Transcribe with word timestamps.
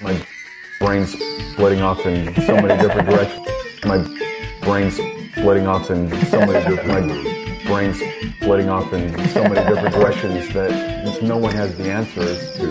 My 0.00 0.26
brain's 0.78 1.12
splitting 1.52 1.82
off 1.82 2.04
in 2.06 2.34
so 2.46 2.54
many 2.56 2.80
different 2.82 3.08
directions. 3.10 3.46
My 3.84 3.98
brain's 4.62 4.96
splitting 5.32 5.66
off 5.66 5.90
in 5.90 6.08
so 6.26 6.40
many 6.40 6.52
different. 6.76 6.88
My 7.08 7.64
brain's 7.66 7.98
splitting 8.36 8.68
off 8.68 8.92
in 8.92 9.12
so 9.28 9.42
many 9.42 9.54
different 9.68 9.94
directions 9.94 10.52
that 10.54 11.22
no 11.22 11.36
one 11.36 11.52
has 11.54 11.76
the 11.76 11.90
answers 11.90 12.38
to. 12.56 12.66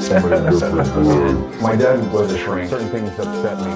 So 0.00 0.28
many 0.28 0.50
different- 0.50 1.60
My 1.62 1.76
dad 1.76 2.12
was 2.12 2.32
a 2.32 2.38
shrink. 2.38 2.68
Certain 2.70 2.90
things 2.90 3.10
upset 3.18 3.58
me. 3.60 3.72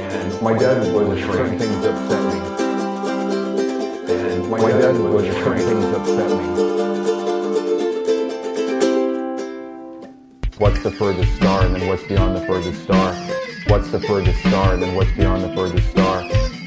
And 0.00 0.40
my 0.42 0.56
dad 0.56 0.92
was 0.94 1.08
a 1.08 1.20
shrink. 1.20 1.32
Certain 1.34 1.58
things 1.58 1.84
upset 1.84 2.22
me. 2.32 2.40
And 4.14 4.48
my 4.48 4.58
dad 4.60 4.96
was 4.98 5.24
a 5.24 5.32
shrink. 5.32 5.44
Certain 5.44 5.82
things 5.82 5.84
upset 5.96 6.30
me. 6.30 6.63
The 10.84 10.90
furthest 10.90 11.34
star 11.36 11.64
and 11.64 11.74
then 11.74 11.88
what's 11.88 12.02
beyond 12.04 12.36
the 12.36 12.46
furthest 12.46 12.82
star? 12.84 13.14
What's 13.68 13.90
the 13.90 14.00
furthest 14.00 14.38
star 14.40 14.74
and 14.74 14.82
then 14.82 14.94
what's 14.94 15.10
beyond 15.12 15.42
the 15.42 15.54
furthest 15.54 15.88
star? 15.90 16.22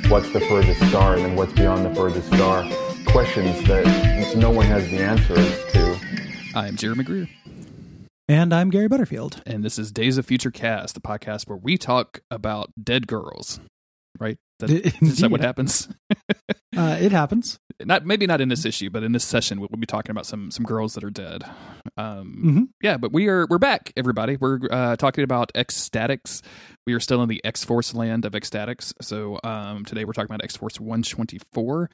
What's 0.09 0.31
the 0.34 0.40
furthest 0.41 0.81
star 0.90 1.13
and 1.13 1.23
then 1.23 1.35
what's 1.35 1.53
beyond 1.53 1.85
the 1.85 1.93
furthest 1.93 2.27
star? 2.34 2.67
Questions 3.05 3.63
that 3.67 4.34
no 4.35 4.49
one 4.49 4.66
has 4.66 4.90
the 4.90 4.98
answers 5.03 5.55
to. 5.71 5.98
I'm 6.55 6.76
Jeremy 6.76 7.03
Greer, 7.03 7.30
And 8.27 8.52
I'm 8.55 8.71
Gary 8.71 8.88
Butterfield. 8.88 9.43
and 9.45 9.63
this 9.63 9.77
is 9.77 9.91
Days 9.91 10.18
of 10.18 10.26
Future 10.26 10.49
Cast, 10.52 10.95
the 10.95 10.99
podcast 11.02 11.48
where 11.48 11.57
we 11.57 11.77
talk 11.77 12.21
about 12.31 12.71
dead 12.84 13.05
girls. 13.05 13.59
Right? 14.20 14.38
That, 14.60 14.70
is 15.02 15.20
that 15.20 15.30
what 15.32 15.42
happens? 15.42 15.88
Uh, 16.76 16.98
it 17.00 17.12
happens. 17.12 17.60
not 17.84 18.06
maybe 18.06 18.26
not 18.28 18.42
in 18.42 18.50
this 18.50 18.66
issue, 18.66 18.90
but 18.90 19.04
in 19.04 19.12
this 19.12 19.24
session 19.24 19.60
we'll 19.60 19.68
be 19.80 19.86
talking 19.86 20.12
about 20.12 20.26
some 20.26 20.50
some 20.52 20.66
girls 20.66 20.94
that 20.96 21.04
are 21.04 21.10
dead. 21.10 21.44
Um, 21.96 22.36
Mhm. 22.44 22.68
Yeah, 22.82 22.98
but 22.98 23.12
we 23.12 23.28
are 23.28 23.46
we're 23.50 23.58
back, 23.60 23.94
everybody. 23.98 24.36
We're 24.38 24.60
uh, 24.72 24.96
talking 24.96 25.24
about 25.24 25.52
X-Statix. 25.55 26.41
We 26.86 26.94
are 26.94 26.99
still 26.99 27.22
in 27.24 27.30
the 27.30 27.41
X 27.44 27.64
Force 27.64 27.94
land 27.94 28.26
of 28.26 28.34
X-Statix. 28.36 28.94
So 29.02 29.40
um, 29.44 29.86
today 29.86 30.05
we're 30.05 30.14
talking 30.14 30.32
about 30.34 30.44
X 30.44 30.55
Force 30.58 30.80
one 30.80 31.04
twenty 31.04 31.40
four. 31.54 31.90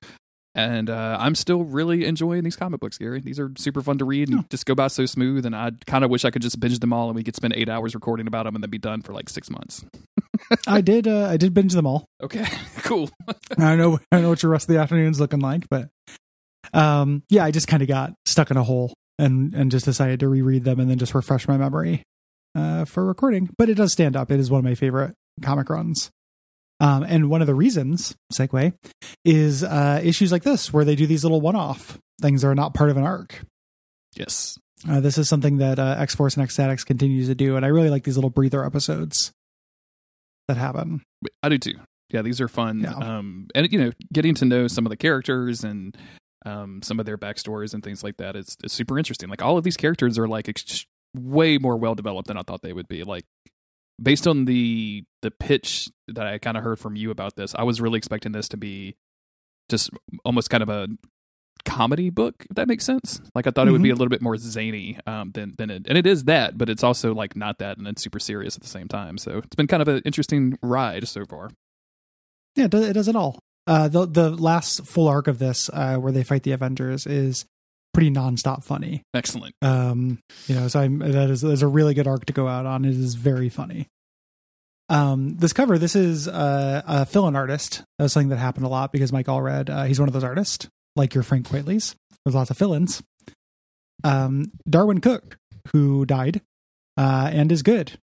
And 0.56 0.88
uh, 0.90 1.18
I'm 1.20 1.34
still 1.34 1.64
really 1.64 2.06
enjoying 2.06 2.44
these 2.44 2.56
comic 2.56 2.80
books, 2.80 3.00
Gary. 3.00 3.20
These 3.22 3.40
are 3.40 3.52
super 3.58 3.82
fun 3.82 3.98
to 3.98 4.06
read 4.06 4.30
and 4.30 4.42
Oh. 4.42 4.46
just 4.52 4.68
go 4.68 4.76
by 4.76 4.88
so 4.88 5.08
smooth. 5.08 5.48
And 5.48 5.56
I 5.56 5.72
kind 5.88 6.04
of 6.04 6.12
wish 6.12 6.26
I 6.26 6.30
could 6.30 6.44
just 6.44 6.60
binge 6.60 6.78
them 6.78 6.94
all 6.94 7.08
and 7.08 7.16
we 7.16 7.24
could 7.24 7.36
spend 7.36 7.56
eight 7.56 7.70
hours 7.70 7.96
recording 7.96 8.28
about 8.28 8.44
them 8.44 8.54
and 8.54 8.64
then 8.64 8.70
be 8.70 8.78
done 8.78 9.02
for 9.02 9.14
like 9.14 9.30
six 9.30 9.50
months. 9.50 9.84
I 10.68 10.82
did. 10.82 11.08
Uh, 11.08 11.26
I 11.28 11.38
did 11.38 11.54
binge 11.56 11.74
them 11.74 11.88
all. 11.88 12.06
Okay, 12.22 12.46
cool. 12.84 13.10
I 13.58 13.76
know. 13.76 14.00
I 14.12 14.22
know 14.22 14.30
what 14.30 14.44
your 14.44 14.52
rest 14.52 14.70
of 14.70 14.76
the 14.76 14.80
afternoon's 14.82 15.20
looking 15.20 15.40
like, 15.40 15.68
but 15.70 15.90
um, 16.74 17.24
yeah, 17.30 17.44
I 17.46 17.52
just 17.52 17.68
kind 17.68 17.82
of 17.82 17.88
got 17.88 18.14
stuck 18.26 18.52
in 18.52 18.58
a 18.58 18.64
hole 18.64 18.94
and 19.18 19.54
and 19.54 19.72
just 19.72 19.86
decided 19.86 20.20
to 20.22 20.28
reread 20.28 20.64
them 20.66 20.80
and 20.80 20.90
then 20.90 20.98
just 20.98 21.16
refresh 21.16 21.48
my 21.48 21.58
memory 21.58 22.04
uh, 22.56 22.86
for 22.86 23.06
recording. 23.06 23.50
But 23.58 23.70
it 23.70 23.76
does 23.76 23.92
stand 23.94 24.16
up. 24.16 24.32
It 24.32 24.40
is 24.40 24.52
one 24.52 24.60
of 24.60 24.66
my 24.66 24.76
favorite 24.76 25.16
comic 25.42 25.70
runs. 25.70 26.12
Um, 26.84 27.04
and 27.04 27.30
one 27.30 27.40
of 27.40 27.48
the 27.48 27.56
reasons, 27.56 28.14
segue, 28.34 28.74
is 29.24 29.64
uh, 29.64 30.02
issues 30.04 30.34
like 30.34 30.44
this 30.44 30.74
where 30.74 30.84
they 30.84 30.96
do 30.96 31.08
these 31.08 31.24
little 31.24 31.40
one-off 31.40 31.98
things 32.22 32.42
that 32.42 32.50
are 32.50 32.56
not 32.56 32.74
part 32.74 32.90
of 32.90 32.98
an 32.98 33.04
arc. 33.04 33.42
yes. 34.16 34.58
Uh, 34.90 35.00
this 35.00 35.18
is 35.18 35.30
something 35.30 35.60
that 35.60 35.80
uh, 35.80 35.96
X 35.98 36.14
Force 36.14 36.36
and 36.36 36.44
X-Statix 36.44 36.86
continues 36.86 37.30
to 37.30 37.36
do, 37.36 37.56
and 37.56 37.66
I 37.66 37.70
really 37.70 37.90
like 37.90 38.04
these 38.04 38.18
little 38.18 38.30
breather 38.30 38.66
episodes 38.66 39.32
that 40.50 40.58
happen. 40.58 41.04
I 41.42 41.48
do 41.48 41.58
too. 41.58 41.76
Yeah, 42.10 42.22
these 42.22 42.42
are 42.42 42.50
fun. 42.50 42.82
Yeah. 42.82 42.94
Um, 42.94 43.48
and 43.56 43.72
you 43.72 43.80
know, 43.80 43.92
getting 44.12 44.36
to 44.36 44.46
know 44.46 44.68
some 44.68 44.86
of 44.86 44.90
the 44.90 44.98
characters 44.98 45.64
and 45.64 45.98
um, 46.46 46.82
some 46.84 47.00
of 47.00 47.06
their 47.06 47.18
backstories 47.18 47.74
and 47.74 47.82
things 47.82 48.04
like 48.04 48.18
that 48.18 48.36
is, 48.36 48.58
is 48.62 48.74
super 48.74 48.98
interesting. 48.98 49.30
Like 49.30 49.42
all 49.42 49.58
of 49.58 49.64
these 49.64 49.78
characters 49.78 50.20
are 50.20 50.28
like 50.28 50.50
ex- 50.50 50.86
way 51.16 51.58
more 51.58 51.78
well 51.78 51.96
developed 51.96 52.28
than 52.28 52.38
I 52.38 52.42
thought 52.42 52.62
they 52.62 52.74
would 52.74 52.90
be. 52.90 53.04
Like 53.04 53.24
based 54.02 54.28
on 54.28 54.46
the 54.46 55.04
the 55.22 55.32
pitch 55.32 55.90
that 56.08 56.28
I 56.28 56.38
kind 56.38 56.58
of 56.58 56.64
heard 56.64 56.80
from 56.80 56.96
you 56.96 57.12
about 57.12 57.36
this, 57.36 57.56
I 57.56 57.64
was 57.64 57.82
really 57.82 57.98
expecting 57.98 58.32
this 58.32 58.50
to 58.50 58.58
be 58.58 58.96
just 59.70 59.90
almost 60.26 60.50
kind 60.50 60.64
of 60.64 60.70
a 60.70 60.88
comedy 61.66 62.10
book 62.10 62.46
if 62.50 62.56
that 62.56 62.68
makes 62.68 62.84
sense. 62.84 63.22
Like 63.34 63.48
i 63.48 63.52
thought 63.52 63.68
it 63.68 63.72
would 63.72 63.84
be 63.84 63.90
a 63.90 63.96
little 63.96 64.10
bit 64.10 64.22
more 64.22 64.36
zany 64.38 64.98
um 65.08 65.32
than 65.32 65.54
than 65.58 65.70
it 65.70 65.86
and 65.88 65.98
it 65.98 66.06
is 66.06 66.26
that 66.26 66.58
but 66.58 66.70
it's 66.70 66.84
also 66.84 67.14
like 67.14 67.38
not 67.38 67.60
that 67.60 67.78
and 67.78 67.88
it's 67.88 68.02
super 68.02 68.20
serious 68.20 68.56
at 68.56 68.62
the 68.62 68.68
same 68.68 68.88
time. 68.88 69.18
So 69.18 69.38
it's 69.38 69.56
been 69.56 69.68
kind 69.68 69.82
of 69.82 69.88
an 69.88 70.02
interesting 70.06 70.58
ride 70.62 71.08
so 71.08 71.26
far. 71.26 71.52
Yeah, 72.56 72.66
it 72.66 72.72
does, 72.72 72.88
it 72.88 72.94
does 72.94 73.08
it 73.08 73.16
all. 73.16 73.40
Uh, 73.66 73.88
the 73.88 74.06
the 74.06 74.30
last 74.30 74.86
full 74.86 75.08
arc 75.08 75.28
of 75.28 75.40
this, 75.40 75.70
uh, 75.72 75.96
where 75.96 76.12
they 76.12 76.24
fight 76.24 76.44
the 76.44 76.52
Avengers, 76.52 77.08
is 77.08 77.46
pretty 77.94 78.10
nonstop 78.10 78.64
funny. 78.64 79.04
excellent 79.14 79.56
Um, 79.62 80.20
you 80.48 80.56
know, 80.56 80.68
so 80.68 80.80
I'm 80.80 81.00
that 81.00 81.30
is 81.30 81.42
there's 81.42 81.62
a 81.62 81.68
really 81.68 81.94
good 81.94 82.08
arc 82.08 82.26
to 82.26 82.34
go 82.34 82.48
out 82.48 82.66
on. 82.66 82.86
It 82.86 82.96
is 82.96 83.16
very 83.16 83.50
funny. 83.50 83.88
Um, 84.90 85.38
this 85.38 85.54
cover, 85.54 85.78
this 85.78 85.96
is 85.96 86.28
uh, 86.28 86.82
a 86.86 87.06
fill-in 87.06 87.36
artist. 87.36 87.84
That 87.98 88.04
was 88.04 88.14
something 88.14 88.30
that 88.30 88.38
happened 88.38 88.66
a 88.66 88.70
lot 88.70 88.92
because 88.92 89.14
Mike 89.14 89.28
Allred, 89.28 89.70
uh, 89.70 89.86
he's 89.86 90.00
one 90.00 90.10
of 90.10 90.14
those 90.14 90.24
artists 90.24 90.68
like 90.96 91.14
your 91.14 91.24
Frank 91.24 91.48
Quitely's. 91.48 91.96
There's 92.26 92.36
lots 92.36 92.52
of 92.52 92.58
fill-ins. 92.58 93.02
Um, 94.04 94.52
Darwyn 94.70 95.02
Cooke, 95.02 95.38
who 95.72 96.06
died, 96.06 96.42
uh, 96.98 97.30
and 97.32 97.52
is 97.52 97.64
good. 97.64 97.98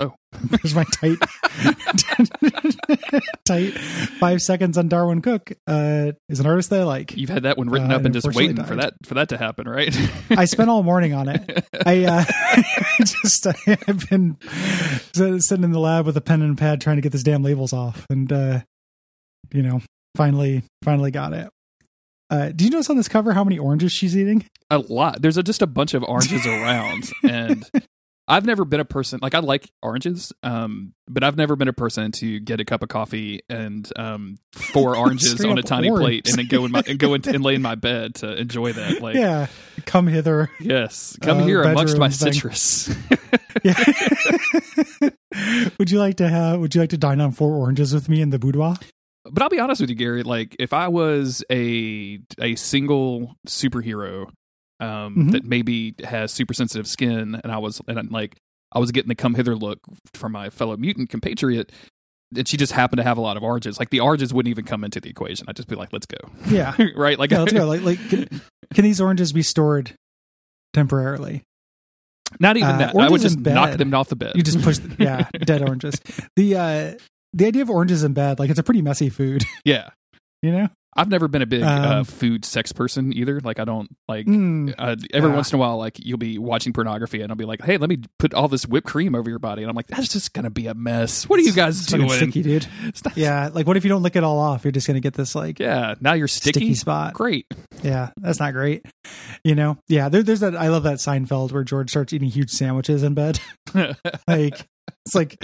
Oh. 0.00 0.14
there's 0.42 0.74
my 0.74 0.84
tight, 0.94 1.16
tight 3.44 3.70
five 4.20 4.40
seconds 4.42 4.76
on 4.78 4.88
Darwyn 4.88 5.22
Cooke. 5.22 5.52
Uh, 5.66 6.12
is 6.28 6.40
an 6.40 6.46
artist 6.46 6.70
that 6.70 6.80
I 6.80 6.84
like. 6.84 7.16
You've 7.16 7.30
had 7.30 7.44
that 7.44 7.56
one 7.56 7.68
written 7.70 7.90
Uh, 7.90 7.94
up 7.94 7.98
and 7.98 8.06
and 8.06 8.14
just 8.14 8.34
waiting 8.36 8.62
for 8.64 8.76
that 8.76 8.94
for 9.04 9.14
that 9.14 9.30
to 9.30 9.38
happen, 9.38 9.68
right? 9.68 9.94
I 10.30 10.44
spent 10.44 10.68
all 10.70 10.82
morning 10.82 11.14
on 11.14 11.28
it. 11.28 11.66
I 11.86 12.04
uh, 12.04 12.24
just 13.00 13.46
I've 13.46 14.08
been 14.10 14.36
sitting 15.12 15.64
in 15.64 15.72
the 15.72 15.80
lab 15.80 16.06
with 16.06 16.16
a 16.16 16.20
pen 16.20 16.42
and 16.42 16.56
pad 16.58 16.80
trying 16.80 16.96
to 16.96 17.02
get 17.02 17.12
this 17.12 17.22
damn 17.22 17.42
labels 17.42 17.72
off, 17.72 18.06
and 18.10 18.30
uh, 18.32 18.60
you 19.52 19.62
know, 19.62 19.80
finally, 20.16 20.62
finally 20.84 21.10
got 21.10 21.32
it. 21.32 21.48
Uh, 22.30 22.50
do 22.54 22.64
you 22.64 22.70
notice 22.70 22.90
on 22.90 22.96
this 22.96 23.08
cover 23.08 23.32
how 23.32 23.42
many 23.42 23.58
oranges 23.58 23.92
she's 23.92 24.16
eating? 24.16 24.44
a 24.70 24.78
lot. 24.78 25.22
There's 25.22 25.38
a, 25.38 25.42
just 25.42 25.62
a 25.62 25.66
bunch 25.66 25.94
of 25.94 26.02
oranges 26.04 26.44
around, 26.46 27.10
and 27.26 27.66
I've 28.30 28.44
never 28.44 28.64
been 28.66 28.80
a 28.80 28.84
person 28.84 29.20
like 29.22 29.34
I 29.34 29.38
like 29.38 29.70
oranges, 29.82 30.32
um, 30.42 30.92
but 31.08 31.24
I've 31.24 31.36
never 31.38 31.56
been 31.56 31.68
a 31.68 31.72
person 31.72 32.12
to 32.12 32.38
get 32.40 32.60
a 32.60 32.64
cup 32.66 32.82
of 32.82 32.90
coffee 32.90 33.40
and 33.48 33.90
um, 33.96 34.36
four 34.52 34.96
oranges 35.02 35.42
on 35.44 35.56
a 35.56 35.62
tiny 35.62 35.88
orange. 35.88 36.02
plate, 36.04 36.28
and 36.28 36.38
then 36.38 36.46
go 36.46 36.66
in 36.66 36.70
my 36.72 36.82
and 36.86 36.98
go 36.98 37.14
in, 37.14 37.26
and 37.26 37.42
lay 37.42 37.54
in 37.54 37.62
my 37.62 37.74
bed 37.74 38.16
to 38.16 38.36
enjoy 38.36 38.72
that. 38.74 39.00
Like, 39.02 39.16
yeah, 39.16 39.46
come 39.86 40.06
hither. 40.08 40.50
yes, 40.60 41.16
come 41.22 41.38
Uh, 41.38 41.44
here 41.46 41.62
amongst 41.62 41.96
my 41.98 42.10
thing. 42.10 42.32
citrus. 42.34 42.94
Yeah. 43.64 43.74
would 45.78 45.90
you 45.90 45.98
like 45.98 46.16
to 46.16 46.28
have? 46.28 46.60
Would 46.60 46.74
you 46.74 46.80
like 46.80 46.90
to 46.90 46.98
dine 46.98 47.20
on 47.20 47.32
four 47.32 47.54
oranges 47.54 47.94
with 47.94 48.08
me 48.08 48.20
in 48.20 48.30
the 48.30 48.38
boudoir? 48.38 48.74
but 49.30 49.42
I'll 49.42 49.50
be 49.50 49.58
honest 49.60 49.80
with 49.80 49.90
you, 49.90 49.96
Gary. 49.96 50.22
Like, 50.22 50.56
if 50.58 50.72
I 50.72 50.88
was 50.88 51.44
a 51.50 52.18
a 52.40 52.54
single 52.56 53.36
superhero 53.46 54.30
um, 54.80 55.14
Mhm. 55.16 55.32
that 55.32 55.44
maybe 55.44 55.94
has 56.04 56.32
super 56.32 56.54
sensitive 56.54 56.86
skin, 56.86 57.40
and 57.42 57.52
I 57.52 57.58
was 57.58 57.80
and 57.88 57.98
I'm 57.98 58.08
like 58.08 58.36
I 58.72 58.78
was 58.78 58.90
getting 58.92 59.08
the 59.08 59.14
come 59.14 59.34
hither 59.34 59.56
look 59.56 59.78
from 60.14 60.32
my 60.32 60.50
fellow 60.50 60.76
mutant 60.76 61.08
compatriot, 61.10 61.72
and 62.36 62.46
she 62.46 62.56
just 62.56 62.72
happened 62.72 62.98
to 62.98 63.04
have 63.04 63.16
a 63.18 63.20
lot 63.22 63.36
of 63.36 63.42
oranges. 63.42 63.78
Like 63.78 63.90
the 63.90 64.00
oranges 64.00 64.32
wouldn't 64.34 64.50
even 64.50 64.64
come 64.64 64.84
into 64.84 65.00
the 65.00 65.08
equation. 65.10 65.46
I'd 65.48 65.56
just 65.56 65.68
be 65.68 65.74
like, 65.76 65.92
let's 65.92 66.06
go, 66.06 66.18
Yeah, 66.48 66.76
right? 66.96 67.18
Like, 67.18 67.30
yeah. 67.30 67.40
Let's 67.40 67.52
go. 67.52 67.64
Like, 67.66 67.80
like, 67.82 67.98
can, 68.10 68.28
can 68.74 68.84
these 68.84 69.00
oranges 69.00 69.32
be 69.32 69.42
stored 69.42 69.94
temporarily? 70.74 71.42
not 72.40 72.58
even 72.58 72.68
Uh, 72.68 72.78
that. 72.78 72.94
I 72.94 73.08
would 73.08 73.22
just 73.22 73.38
in 73.38 73.42
bed. 73.42 73.54
knock 73.54 73.78
them 73.78 73.94
off 73.94 74.10
the 74.10 74.16
bed. 74.16 74.32
You 74.34 74.42
just 74.42 74.60
push, 74.62 74.78
yeah, 74.98 75.28
dead 75.46 75.62
oranges. 75.62 75.98
The 76.36 76.56
uh, 76.56 76.94
the 77.32 77.46
idea 77.46 77.62
of 77.62 77.70
oranges 77.70 78.04
in 78.04 78.12
bed, 78.12 78.38
like 78.38 78.50
it's 78.50 78.58
a 78.58 78.62
pretty 78.62 78.82
messy 78.82 79.08
food, 79.08 79.44
yeah. 79.64 79.90
you 80.42 80.52
know. 80.52 80.68
I've 80.98 81.08
never 81.08 81.28
been 81.28 81.42
a 81.42 81.46
big 81.46 81.62
uh, 81.62 81.98
Um, 82.00 82.04
food 82.04 82.44
sex 82.44 82.72
person 82.72 83.12
either. 83.16 83.40
Like 83.40 83.58
I 83.60 83.64
don't 83.64 83.88
like 84.08 84.26
Mm. 84.26 84.74
uh, 84.76 84.96
every 85.14 85.30
Yeah. 85.30 85.34
once 85.36 85.52
in 85.52 85.56
a 85.56 85.60
while, 85.60 85.78
like 85.78 85.96
you'll 86.04 86.18
be 86.18 86.38
watching 86.38 86.72
pornography 86.72 87.22
and 87.22 87.30
I'll 87.32 87.36
be 87.36 87.44
like, 87.44 87.62
"Hey, 87.62 87.76
let 87.76 87.88
me 87.88 87.98
put 88.18 88.34
all 88.34 88.48
this 88.48 88.66
whipped 88.66 88.86
cream 88.86 89.14
over 89.14 89.30
your 89.30 89.38
body," 89.38 89.62
and 89.62 89.70
I'm 89.70 89.76
like, 89.76 89.86
"That's 89.86 90.08
just 90.08 90.34
gonna 90.34 90.50
be 90.50 90.66
a 90.66 90.74
mess. 90.74 91.28
What 91.28 91.38
are 91.38 91.42
you 91.42 91.52
guys 91.52 91.78
It's 91.78 91.86
doing?" 91.86 92.08
sticky, 92.10 92.42
dude. 92.42 92.66
Not- 93.04 93.16
Yeah, 93.16 93.48
like 93.52 93.66
what 93.66 93.76
if 93.76 93.84
you 93.84 93.88
don't 93.90 94.02
lick 94.02 94.16
it 94.16 94.24
all 94.24 94.38
off? 94.38 94.64
You're 94.64 94.72
just 94.72 94.86
gonna 94.86 95.00
get 95.00 95.14
this 95.14 95.34
like 95.34 95.58
yeah. 95.60 95.94
Now 96.00 96.14
you're 96.14 96.28
sticky. 96.28 96.58
sticky 96.58 96.74
spot. 96.74 97.14
Great. 97.14 97.46
Yeah, 97.82 98.10
that's 98.20 98.40
not 98.40 98.52
great. 98.52 98.84
You 99.44 99.54
know, 99.54 99.78
yeah. 99.88 100.08
There, 100.08 100.22
there's 100.22 100.40
that. 100.40 100.56
I 100.56 100.68
love 100.68 100.82
that 100.82 100.98
Seinfeld 100.98 101.52
where 101.52 101.62
George 101.64 101.90
starts 101.90 102.12
eating 102.12 102.28
huge 102.28 102.50
sandwiches 102.50 103.02
in 103.02 103.14
bed. 103.14 103.38
like 104.28 104.66
it's 105.06 105.14
like, 105.14 105.38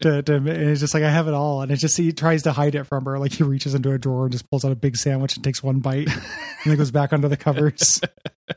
to, 0.00 0.22
to, 0.22 0.34
and 0.36 0.48
it's 0.48 0.80
just 0.80 0.94
like 0.94 1.02
I 1.02 1.10
have 1.10 1.28
it 1.28 1.34
all, 1.34 1.62
and 1.62 1.70
it 1.72 1.76
just 1.76 1.96
he 1.96 2.12
tries 2.12 2.42
to 2.44 2.52
hide 2.52 2.74
it 2.74 2.84
from 2.84 3.04
her. 3.04 3.18
Like 3.18 3.32
he 3.32 3.42
reaches 3.44 3.74
into 3.74 3.90
a 3.92 3.98
drawer 3.98 4.24
and 4.24 4.32
just 4.32 4.50
pulls 4.50 4.64
out 4.64 4.72
a 4.72 4.76
big 4.76 4.96
sandwich 4.96 5.36
and 5.36 5.44
takes 5.44 5.62
one 5.62 5.80
bite, 5.80 6.08
and 6.08 6.22
then 6.64 6.76
goes 6.76 6.90
back 6.90 7.12
under 7.12 7.28
the 7.28 7.36
covers. 7.36 8.00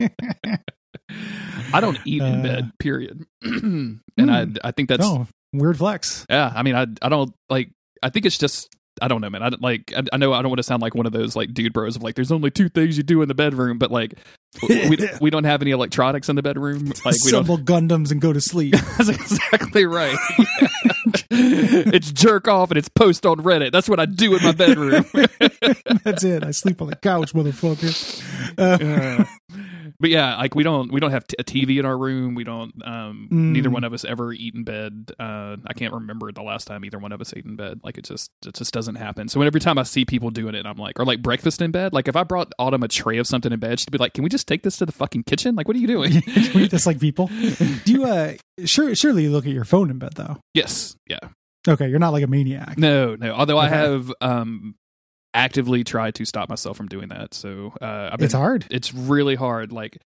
I 1.72 1.80
don't 1.80 1.98
eat 2.04 2.22
in 2.22 2.40
Uh, 2.40 2.42
bed. 2.42 2.72
Period. 2.78 3.24
and 3.42 4.00
Hmm. 4.18 4.28
I 4.30 4.48
I 4.64 4.70
think 4.72 4.88
that's 4.88 5.04
oh, 5.04 5.26
weird 5.52 5.78
flex. 5.78 6.26
yeah. 6.30 6.52
I 6.54 6.62
mean, 6.62 6.74
I 6.74 6.86
I 7.02 7.08
don't 7.08 7.32
like. 7.48 7.70
I 8.02 8.10
think 8.10 8.26
it's 8.26 8.38
just 8.38 8.68
I 9.02 9.08
don't 9.08 9.20
know, 9.20 9.30
man. 9.30 9.42
I 9.42 9.50
don't- 9.50 9.62
like. 9.62 9.92
I, 9.96 10.02
I 10.12 10.16
know 10.16 10.32
I 10.32 10.42
don't 10.42 10.50
want 10.50 10.58
to 10.58 10.62
sound 10.62 10.82
like 10.82 10.94
one 10.94 11.06
of 11.06 11.12
those 11.12 11.34
like 11.36 11.54
dude 11.54 11.72
bros 11.72 11.96
of 11.96 12.02
like. 12.02 12.14
There's 12.16 12.32
only 12.32 12.50
two 12.50 12.68
things 12.68 12.96
you 12.96 13.02
do 13.02 13.22
in 13.22 13.28
the 13.28 13.34
bedroom, 13.34 13.78
but 13.78 13.90
like, 13.90 14.14
we 14.68 14.98
we 15.20 15.30
don't 15.30 15.44
have 15.44 15.62
any 15.62 15.70
electronics 15.70 16.28
in 16.28 16.36
the 16.36 16.42
bedroom. 16.42 16.86
Like 17.04 17.16
we 17.24 17.30
don't. 17.30 17.42
Assemble 17.44 17.58
Gundams 17.58 18.10
and 18.10 18.20
go 18.20 18.32
to 18.32 18.40
sleep. 18.40 18.74
That's 18.98 19.08
exactly 19.08 19.86
right. 19.86 20.16
it's 21.30 22.12
jerk 22.12 22.48
off 22.48 22.70
and 22.70 22.78
it's 22.78 22.88
post 22.88 23.24
on 23.26 23.36
Reddit. 23.38 23.72
That's 23.72 23.88
what 23.88 24.00
I 24.00 24.06
do 24.06 24.36
in 24.36 24.42
my 24.42 24.52
bedroom. 24.52 25.04
That's 26.04 26.24
it. 26.24 26.44
I 26.44 26.50
sleep 26.50 26.82
on 26.82 26.88
the 26.88 26.96
couch, 26.96 27.32
motherfucker. 27.32 28.22
Uh, 28.58 28.78
Yeah. 28.80 29.26
But 30.00 30.10
yeah, 30.10 30.36
like 30.36 30.54
we 30.54 30.62
don't 30.64 30.90
we 30.90 30.98
don't 30.98 31.10
have 31.10 31.26
t- 31.26 31.36
a 31.38 31.44
TV 31.44 31.78
in 31.78 31.84
our 31.86 31.96
room. 31.96 32.34
We 32.34 32.44
don't. 32.44 32.72
Um, 32.84 33.28
Mm. 33.30 33.52
Neither 33.52 33.70
one 33.70 33.84
of 33.84 33.92
us 33.92 34.04
ever 34.04 34.32
eat 34.32 34.54
in 34.54 34.64
bed. 34.64 35.12
Uh, 35.18 35.56
I 35.66 35.72
can't 35.74 35.92
remember 35.92 36.32
the 36.32 36.42
last 36.42 36.66
time 36.66 36.84
either 36.84 36.98
one 36.98 37.12
of 37.12 37.20
us 37.20 37.32
ate 37.36 37.44
in 37.44 37.54
bed. 37.56 37.80
Like 37.84 37.98
it 37.98 38.04
just 38.04 38.30
it 38.46 38.54
just 38.54 38.72
doesn't 38.72 38.96
happen. 38.96 39.28
So 39.28 39.42
every 39.42 39.60
time 39.60 39.78
I 39.78 39.82
see 39.84 40.04
people 40.04 40.30
doing 40.30 40.54
it, 40.54 40.66
I'm 40.66 40.76
like, 40.78 40.98
or 40.98 41.04
like 41.04 41.22
breakfast 41.22 41.60
in 41.62 41.70
bed. 41.70 41.92
Like 41.92 42.08
if 42.08 42.16
I 42.16 42.24
brought 42.24 42.52
Autumn 42.58 42.82
a 42.82 42.88
tray 42.88 43.18
of 43.18 43.26
something 43.26 43.52
in 43.52 43.60
bed, 43.60 43.78
she'd 43.78 43.90
be 43.90 43.98
like, 43.98 44.14
"Can 44.14 44.24
we 44.24 44.30
just 44.30 44.48
take 44.48 44.62
this 44.62 44.76
to 44.78 44.86
the 44.86 44.92
fucking 44.92 45.24
kitchen? 45.24 45.54
Like 45.54 45.68
what 45.68 45.76
are 45.76 45.80
you 45.80 45.86
doing?" 45.86 46.22
we 46.54 46.66
just 46.68 46.86
like 46.86 46.98
people. 46.98 47.26
Do 47.84 47.92
you? 47.92 48.04
Uh, 48.04 48.34
sure. 48.64 48.94
Surely 48.94 49.24
you 49.24 49.30
look 49.30 49.46
at 49.46 49.52
your 49.52 49.64
phone 49.64 49.90
in 49.90 49.98
bed 49.98 50.14
though. 50.16 50.38
yes. 50.54 50.96
Yeah. 51.08 51.18
Okay, 51.68 51.88
you're 51.90 51.98
not 51.98 52.14
like 52.14 52.24
a 52.24 52.26
maniac. 52.26 52.78
No. 52.78 53.16
No. 53.16 53.32
Although 53.34 53.58
I 53.58 53.68
have 53.68 54.10
um 54.22 54.74
actively 55.34 55.84
try 55.84 56.10
to 56.10 56.24
stop 56.24 56.48
myself 56.48 56.76
from 56.76 56.88
doing 56.88 57.08
that. 57.08 57.34
So 57.34 57.72
uh, 57.80 58.10
I've 58.12 58.18
been 58.18 58.24
It's 58.26 58.34
hard. 58.34 58.66
it's 58.70 58.92
really 58.94 59.34
hard. 59.36 59.72
Like 59.72 59.98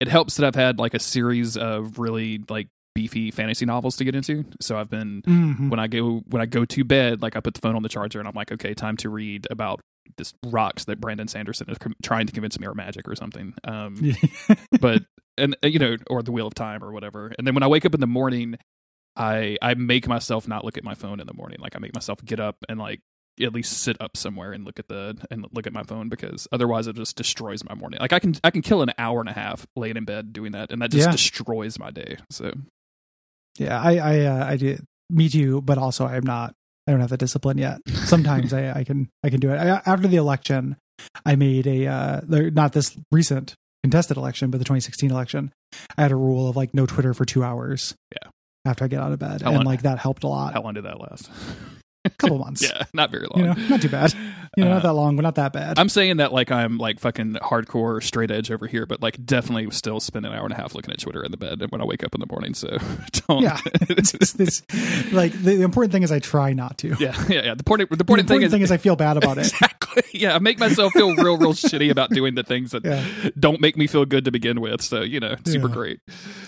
it 0.00 0.08
helps 0.08 0.36
that 0.36 0.46
I've 0.46 0.54
had 0.54 0.78
like 0.78 0.94
a 0.94 0.98
series 0.98 1.56
of 1.56 1.98
really 1.98 2.42
like 2.48 2.68
beefy 2.94 3.30
fantasy 3.30 3.66
novels 3.66 3.96
to 3.96 4.04
get 4.04 4.14
into. 4.14 4.44
So 4.60 4.78
I've 4.78 4.90
been 4.90 5.22
Mhm. 5.22 5.68
when 5.70 5.78
I 5.78 5.86
go 5.86 6.22
when 6.28 6.40
I 6.42 6.46
go 6.46 6.64
to 6.64 6.84
bed, 6.84 7.22
like 7.22 7.36
I 7.36 7.40
put 7.40 7.54
the 7.54 7.60
phone 7.60 7.76
on 7.76 7.82
the 7.82 7.88
charger 7.88 8.18
and 8.18 8.26
I'm 8.26 8.34
like, 8.34 8.50
okay, 8.52 8.74
time 8.74 8.96
to 8.98 9.08
read 9.10 9.46
about 9.50 9.80
this 10.16 10.32
rocks 10.46 10.86
that 10.86 11.00
Brandon 11.00 11.28
Sanderson 11.28 11.68
is 11.70 11.78
com- 11.78 11.94
trying 12.02 12.26
to 12.26 12.32
convince 12.32 12.58
me 12.58 12.66
are 12.66 12.74
magic 12.74 13.06
or 13.08 13.14
something. 13.14 13.54
Um, 13.64 13.94
but 14.80 15.02
and 15.38 15.56
uh, 15.62 15.68
you 15.68 15.78
know, 15.78 15.96
or 16.08 16.22
the 16.22 16.32
Wheel 16.32 16.46
of 16.46 16.54
Time 16.54 16.82
or 16.82 16.90
whatever. 16.92 17.32
And 17.38 17.46
then 17.46 17.54
when 17.54 17.62
I 17.62 17.68
wake 17.68 17.84
up 17.84 17.94
in 17.94 18.00
the 18.00 18.06
morning, 18.08 18.56
I 19.16 19.56
I 19.62 19.74
make 19.74 20.08
myself 20.08 20.48
not 20.48 20.64
look 20.64 20.78
at 20.78 20.84
my 20.84 20.94
phone 20.94 21.20
in 21.20 21.26
the 21.26 21.34
morning. 21.34 21.58
Like 21.60 21.76
I 21.76 21.78
make 21.78 21.94
myself 21.94 22.24
get 22.24 22.40
up 22.40 22.56
and 22.68 22.78
like 22.80 23.00
at 23.40 23.52
least 23.54 23.72
sit 23.78 23.96
up 24.00 24.16
somewhere 24.16 24.52
and 24.52 24.64
look 24.64 24.78
at 24.78 24.88
the 24.88 25.16
and 25.30 25.46
look 25.52 25.66
at 25.66 25.72
my 25.72 25.82
phone 25.82 26.08
because 26.08 26.46
otherwise 26.52 26.86
it 26.86 26.96
just 26.96 27.16
destroys 27.16 27.64
my 27.64 27.74
morning. 27.74 27.98
Like 28.00 28.12
I 28.12 28.18
can 28.18 28.34
I 28.44 28.50
can 28.50 28.62
kill 28.62 28.82
an 28.82 28.92
hour 28.98 29.20
and 29.20 29.28
a 29.28 29.32
half 29.32 29.66
laying 29.76 29.96
in 29.96 30.04
bed 30.04 30.32
doing 30.32 30.52
that, 30.52 30.70
and 30.70 30.80
that 30.82 30.90
just 30.90 31.06
Yeah. 31.06 31.12
destroys 31.12 31.78
my 31.78 31.90
day. 31.90 32.16
So 32.30 32.52
Yeah, 33.58 33.80
I 33.80 33.96
I 33.96 34.20
uh, 34.26 34.46
I 34.46 34.56
do. 34.56 34.78
Me 35.10 35.28
too, 35.28 35.60
but 35.62 35.76
also 35.78 36.06
I'm 36.06 36.24
not. 36.24 36.54
I 36.86 36.92
don't 36.92 37.00
have 37.00 37.10
the 37.10 37.16
discipline 37.16 37.58
yet. 37.58 37.80
Sometimes 37.88 38.52
I 38.52 38.72
I 38.80 38.84
can 38.84 39.08
I 39.24 39.30
can 39.30 39.40
do 39.40 39.50
it. 39.52 39.56
I, 39.56 39.80
after 39.86 40.06
the 40.08 40.16
election, 40.16 40.76
I 41.24 41.36
made 41.36 41.66
a 41.66 41.86
uh, 41.86 42.20
not 42.28 42.72
this 42.72 42.96
recent 43.12 43.54
contested 43.82 44.16
election, 44.16 44.50
but 44.50 44.58
the 44.58 44.64
2016 44.64 45.10
election. 45.10 45.52
I 45.96 46.02
had 46.02 46.12
a 46.12 46.16
rule 46.16 46.48
of 46.48 46.56
like 46.56 46.74
no 46.74 46.84
Twitter 46.86 47.14
for 47.14 47.24
two 47.24 47.42
hours. 47.42 47.94
Yeah. 48.12 48.28
After 48.66 48.84
I 48.84 48.88
get 48.88 49.00
out 49.00 49.12
of 49.12 49.18
bed, 49.18 49.40
How 49.42 49.48
and 49.50 49.56
long- 49.58 49.64
like 49.66 49.82
that 49.82 49.98
helped 49.98 50.22
a 50.24 50.28
lot. 50.28 50.52
how 50.52 50.62
long 50.62 50.74
did 50.74 50.84
that 50.84 51.00
last? 51.00 51.30
A 52.04 52.10
couple 52.10 52.38
months. 52.38 52.62
yeah, 52.62 52.84
not 52.94 53.10
very 53.10 53.26
long. 53.26 53.40
You 53.40 53.44
know, 53.46 53.68
not 53.68 53.82
too 53.82 53.88
bad. 53.90 54.14
You 54.56 54.64
know, 54.64 54.70
Uh, 54.70 54.74
not 54.74 54.82
that 54.84 54.92
long, 54.94 55.16
but 55.16 55.22
not 55.22 55.34
that 55.34 55.52
bad. 55.52 55.78
I'm 55.78 55.88
saying 55.90 56.16
that 56.16 56.32
like 56.32 56.50
I'm 56.50 56.78
like 56.78 56.98
fucking 56.98 57.34
hardcore 57.34 58.02
straight 58.02 58.30
edge 58.30 58.50
over 58.50 58.66
here, 58.66 58.86
but 58.86 59.02
like 59.02 59.22
definitely 59.24 59.70
still 59.70 60.00
spend 60.00 60.24
an 60.26 60.32
hour 60.32 60.44
and 60.44 60.52
a 60.52 60.56
half 60.56 60.74
looking 60.74 60.92
at 60.92 60.98
Twitter 61.00 61.22
in 61.22 61.30
the 61.30 61.36
bed 61.36 61.62
when 61.68 61.80
I 61.80 61.84
wake 61.84 62.02
up 62.02 62.14
in 62.14 62.20
the 62.20 62.26
morning. 62.30 62.54
So 62.54 62.68
don't. 63.28 63.42
yeah, 63.42 63.58
it's, 63.90 64.14
it's 64.14 64.62
like 65.12 65.32
the, 65.32 65.56
the 65.56 65.62
important 65.62 65.92
thing 65.92 66.02
is 66.02 66.10
I 66.10 66.20
try 66.20 66.52
not 66.54 66.78
to. 66.78 66.88
yeah, 66.98 67.14
yeah, 67.28 67.28
yeah. 67.28 67.40
The 67.42 67.50
important, 67.60 67.90
the 67.90 67.96
The 67.96 68.02
important, 68.02 68.30
important 68.30 68.50
thing 68.50 68.62
is, 68.62 68.72
I 68.72 68.78
feel 68.78 68.96
bad 68.96 69.16
about 69.18 69.36
it. 69.38 69.46
exactly. 69.52 70.02
Yeah, 70.14 70.34
I 70.34 70.38
make 70.38 70.58
myself 70.58 70.92
feel 70.94 71.14
real, 71.16 71.36
real 71.36 71.52
shitty 71.52 71.90
about 71.90 72.10
doing 72.10 72.34
the 72.34 72.42
things 72.44 72.70
that 72.70 72.84
Yeah. 72.84 73.04
don't 73.38 73.60
make 73.60 73.76
me 73.76 73.86
feel 73.86 74.04
good 74.06 74.24
to 74.24 74.30
begin 74.30 74.60
with. 74.62 74.80
So 74.82 75.02
you 75.02 75.20
know, 75.20 75.36
super 75.44 75.68
Yeah. 75.68 75.74
great. 75.74 76.00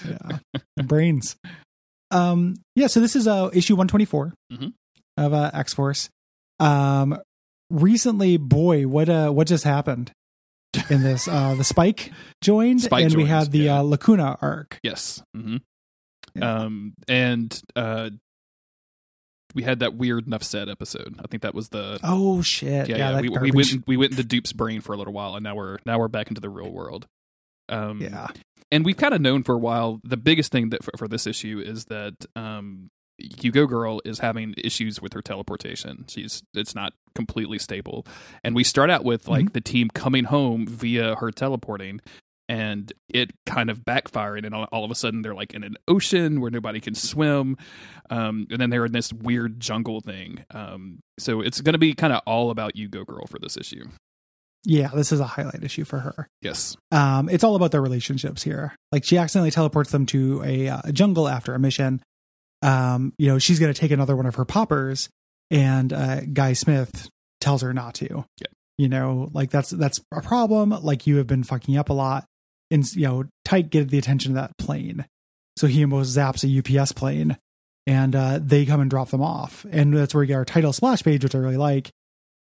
yeah 0.09 0.39
brains 0.85 1.37
um 2.11 2.57
yeah 2.75 2.87
so 2.89 3.01
this 3.01 3.15
is 3.17 3.27
uh 3.29 3.49
issue 3.55 3.75
124 3.75 4.35
Mhm. 4.53 4.73
Of 5.17 5.35
uh 5.35 5.51
x-force 5.53 6.09
um 6.59 7.19
recently 7.71 8.37
boy 8.39 8.87
what 8.87 9.09
uh 9.09 9.31
what 9.31 9.47
just 9.47 9.65
happened 9.65 10.13
in 10.89 11.03
this 11.03 11.29
uh 11.29 11.55
the 11.55 11.65
spike 11.65 12.13
joined 12.41 12.81
Spike 12.83 13.05
and 13.05 13.15
we 13.15 13.27
had 13.27 13.53
the 13.53 13.65
yeah. 13.65 13.81
uh 13.81 13.83
lacuna 13.83 14.39
arc 14.41 14.79
Yes. 14.83 15.23
hmm 15.35 15.57
Yeah. 16.35 16.63
Um, 16.63 16.95
and 17.09 17.61
uh, 17.77 18.11
we 19.55 19.63
had 19.63 19.81
that 19.81 19.95
weird 19.95 20.27
enough 20.27 20.43
said 20.43 20.71
episode. 20.71 21.17
I 21.19 21.27
think 21.29 21.43
that 21.43 21.55
was 21.55 21.69
the 21.69 22.01
oh 22.03 22.41
shit 22.41 22.89
yeah, 22.89 22.97
yeah, 22.97 23.11
yeah. 23.11 23.21
we, 23.21 23.29
we 23.29 23.51
went 23.51 23.87
we 23.87 23.97
went 23.99 24.13
into 24.13 24.25
Doop's 24.25 24.55
brain 24.55 24.81
for 24.81 24.95
a 24.95 24.97
little 24.97 25.13
while, 25.13 25.35
and 25.35 25.45
now 25.45 25.55
we're 25.55 25.79
now 25.85 25.99
we're 25.99 26.09
back 26.09 26.29
into 26.29 26.41
the 26.41 26.49
real 26.49 26.71
world. 26.71 27.07
Um, 27.69 28.01
yeah 28.01 28.29
and 28.73 28.87
we've 28.87 28.97
kind 28.97 29.13
of 29.13 29.21
known 29.21 29.45
for 29.45 29.55
a 29.55 29.59
while. 29.59 30.01
The 30.03 30.17
biggest 30.17 30.51
thing 30.51 30.71
that 30.71 30.83
for, 30.83 30.93
for 30.97 31.07
this 31.07 31.27
issue 31.27 31.63
is 31.65 31.85
that 31.85 32.15
um, 32.35 32.91
U-Go 33.43 33.67
Girl 33.67 34.01
is 34.05 34.19
having 34.21 34.55
issues 34.59 35.01
with 35.01 35.13
her 35.13 35.23
teleportation. 35.23 36.05
She's 36.09 36.43
it's 36.55 36.75
not 36.75 36.93
completely 37.15 37.59
stable, 37.59 38.07
and 38.45 38.55
we 38.55 38.65
start 38.65 38.91
out 38.91 39.05
with 39.05 39.29
like 39.29 39.53
the 39.53 39.61
team 39.61 39.89
coming 39.91 40.25
home 40.25 40.67
via 40.67 41.17
her 41.17 41.31
teleporting. 41.31 42.01
And 42.49 42.93
it 43.09 43.31
kind 43.47 43.71
of 43.71 43.79
backfiring, 43.79 44.45
and 44.45 44.55
all, 44.55 44.65
all 44.73 44.85
of 44.85 44.91
a 44.91 44.95
sudden 44.95 45.23
they're 45.23 45.35
like 45.35 45.55
in 45.55 45.65
an 45.65 45.77
ocean 45.89 46.41
where 46.41 46.51
nobody 46.51 46.81
can 46.81 46.95
swim, 46.95 47.57
um, 48.11 48.47
and 48.51 48.61
then 48.61 48.69
they're 48.69 48.85
in 48.85 48.93
this 48.93 49.11
weird 49.13 49.59
jungle 49.59 50.01
thing. 50.01 50.45
Um, 50.51 50.99
so 51.19 51.41
it's 51.41 51.61
going 51.63 51.73
to 51.75 51.79
be 51.79 51.95
kind 51.95 52.13
of 52.13 52.21
all 52.27 52.51
about 52.51 52.77
you, 52.77 52.89
Go 52.89 53.05
Girl, 53.05 53.27
for 53.27 53.39
this 53.39 53.57
issue. 53.57 53.85
yeah 54.65 54.89
this 54.95 55.13
is 55.13 55.21
a 55.21 55.25
highlight 55.27 55.63
issue 55.65 55.85
for 55.85 56.01
her 56.01 56.29
Yes, 56.43 56.77
um 56.91 57.29
it's 57.29 57.43
all 57.45 57.57
about 57.57 57.71
their 57.73 57.81
relationships 57.83 58.43
here 58.43 58.75
like 58.93 59.05
she 59.05 59.17
accidentally 59.19 59.51
teleports 59.51 59.91
them 59.91 60.05
to 60.07 60.43
a, 60.45 60.69
uh, 60.69 60.81
a 60.85 60.93
jungle 60.93 61.29
after 61.29 61.55
a 61.55 61.59
mission 61.59 62.01
um 62.63 63.13
you 63.19 63.29
know 63.29 63.39
she's 63.39 63.59
going 63.59 63.73
to 63.73 63.79
take 63.79 63.91
another 63.91 64.17
one 64.17 64.27
of 64.27 64.37
her 64.37 64.45
poppers 64.45 65.09
and 65.51 65.93
uh 65.93 66.21
guy 66.21 66.53
smith 66.53 67.09
tells 67.41 67.63
her 67.63 67.75
not 67.75 67.95
to. 67.95 68.25
Yeah. 68.41 68.47
you 68.79 68.89
know 68.89 69.29
like 69.35 69.51
that's 69.51 69.71
that's 69.71 70.01
a 70.13 70.23
problem. 70.23 70.71
Like 70.71 71.07
you 71.07 71.17
have 71.17 71.27
been 71.27 71.45
fucking 71.45 71.77
up 71.77 71.91
a 71.91 71.93
lot. 71.93 72.25
And 72.71 72.91
you 72.95 73.07
know 73.07 73.25
Tike 73.45 73.69
get 73.69 73.91
the 73.91 73.99
attention 73.99 74.33
of 74.33 74.37
that 74.37 74.57
plane. 74.57 75.05
So 75.59 75.67
he 75.67 75.85
almost 75.85 76.17
zaps 76.17 76.45
a 76.45 76.81
ups 76.81 76.93
plane 76.93 77.37
and 77.87 78.17
uh 78.17 78.39
they 78.43 78.65
come 78.65 78.81
and 78.81 78.91
drop 78.91 79.11
them 79.11 79.23
off. 79.23 79.67
And 79.71 79.95
that's 79.95 80.15
where 80.15 80.21
we 80.21 80.27
get 80.27 80.37
our 80.37 80.45
title 80.45 80.73
splash 80.73 81.03
page 81.03 81.23
which 81.23 81.35
i 81.35 81.39
really 81.39 81.57
like 81.59 81.91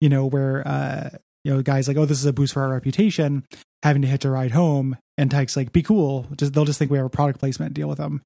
you 0.01 0.09
know 0.09 0.25
where 0.25 0.67
uh 0.67 1.09
you 1.43 1.53
know 1.53 1.61
guys 1.61 1.87
like 1.87 1.97
oh 1.97 2.05
this 2.05 2.19
is 2.19 2.25
a 2.25 2.33
boost 2.33 2.53
for 2.53 2.63
our 2.63 2.69
reputation 2.69 3.45
having 3.83 4.01
to 4.01 4.07
hitch 4.07 4.25
a 4.25 4.29
ride 4.31 4.51
home. 4.51 4.97
And 5.17 5.29
Tike's 5.29 5.55
like 5.55 5.71
be 5.71 5.83
cool. 5.83 6.25
Just 6.35 6.53
they'll 6.53 6.65
just 6.65 6.79
think 6.79 6.89
we 6.89 6.97
have 6.97 7.05
a 7.05 7.09
product 7.09 7.39
placement 7.39 7.73
deal 7.73 7.87
with 7.87 7.99
them 7.99 8.21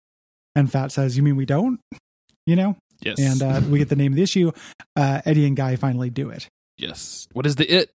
and 0.55 0.71
Phat 0.71 0.91
says 0.91 1.15
you 1.17 1.23
mean 1.23 1.35
we 1.35 1.45
don't 1.45 1.79
you 2.45 2.55
know 2.55 2.75
yes, 3.01 3.17
and 3.19 3.41
uh 3.43 3.61
we 3.69 3.79
get 3.79 3.89
the 3.89 3.95
name 3.95 4.11
of 4.13 4.15
the 4.17 4.23
issue 4.23 4.51
uh 4.95 5.21
eddie 5.25 5.45
and 5.45 5.55
guy 5.55 5.75
finally 5.75 6.09
do 6.09 6.29
it 6.29 6.47
yes. 6.77 7.27
What 7.33 7.45
is 7.45 7.55
the 7.55 7.65
it? 7.71 7.91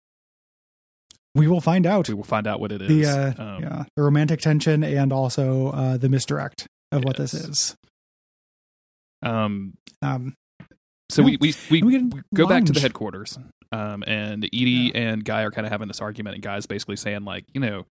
we 1.36 1.48
will 1.48 1.62
find 1.62 1.86
out 1.88 2.08
We 2.10 2.14
will 2.16 2.24
find 2.24 2.46
out 2.46 2.60
what 2.60 2.72
it 2.72 2.82
is. 2.82 2.88
the 2.88 3.06
uh 3.06 3.44
Um, 3.44 3.62
yeah 3.64 3.84
the 3.96 4.04
romantic 4.04 4.40
tension 4.42 4.84
and 4.84 5.12
also 5.14 5.70
uh 5.70 5.98
the 5.98 6.10
misdirect 6.10 6.68
of 6.92 7.04
what 7.04 7.18
this 7.18 7.34
is 7.34 7.76
Um, 9.22 9.74
um 10.02 10.36
so 11.10 11.22
Yeah. 11.22 11.38
we 11.42 11.54
we, 11.70 11.82
we, 11.82 11.82
we 11.84 12.22
go 12.34 12.48
back 12.48 12.66
to 12.66 12.74
the 12.74 12.80
headquarters. 12.80 13.38
Um, 13.72 14.04
and 14.06 14.46
Edie 14.46 14.94
and 14.94 15.26
Guy 15.26 15.42
are 15.44 15.50
kind 15.52 15.66
of 15.66 15.72
having 15.72 15.88
this 15.88 16.00
argument, 16.02 16.36
and 16.36 16.44
Guy's 16.44 16.68
basically 16.68 16.96
saying 16.96 17.26
like, 17.26 17.46
you 17.56 17.60
know, 17.60 17.86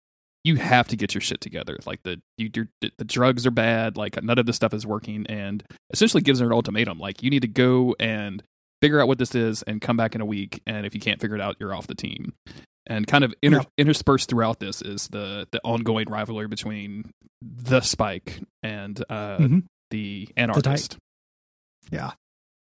you 0.45 0.57
have 0.57 0.89
to 0.89 0.97
get 0.97 1.15
your 1.15 1.21
shit 1.21 1.41
together. 1.41 1.79
Like 1.87 2.03
the 2.03 2.21
you 2.37 2.51
the 2.81 3.05
drugs 3.05 3.47
are 3.47 3.51
bad. 3.53 3.97
Like 3.97 4.23
none 4.23 4.39
of 4.39 4.47
this 4.47 4.57
stuff 4.57 4.75
is 4.75 4.87
working, 4.87 5.27
and 5.29 5.63
essentially 5.93 6.23
gives 6.23 6.41
her 6.41 6.47
an 6.47 6.53
ultimatum. 6.53 6.99
Like 6.99 7.23
you 7.23 7.31
need 7.31 7.43
to 7.43 7.49
go 7.49 7.95
and 8.01 8.43
figure 8.81 9.01
out 9.01 9.07
what 9.09 9.19
this 9.19 9.35
is, 9.35 9.63
and 9.63 9.81
come 9.81 9.97
back 9.97 10.15
in 10.15 10.21
a 10.21 10.27
week. 10.27 10.61
And 10.67 10.85
if 10.87 10.95
you 10.95 11.01
can't 11.01 11.21
figure 11.21 11.37
it 11.37 11.43
out, 11.43 11.57
you're 11.61 11.75
off 11.75 11.87
the 11.87 11.95
team. 11.95 12.33
And 12.87 13.07
kind 13.07 13.23
of 13.23 13.33
inter- 13.41 13.59
Yep. 13.59 13.69
interspersed 13.79 14.29
throughout 14.29 14.59
this 14.59 14.83
is 14.83 15.07
the 15.09 15.47
the 15.53 15.61
ongoing 15.63 16.09
rivalry 16.11 16.49
between 16.49 17.11
the 17.41 17.81
Spike 17.81 18.41
and 18.65 19.01
uh, 19.09 19.39
mhm. 19.39 19.65
the 19.91 20.29
anarchist. 20.37 20.97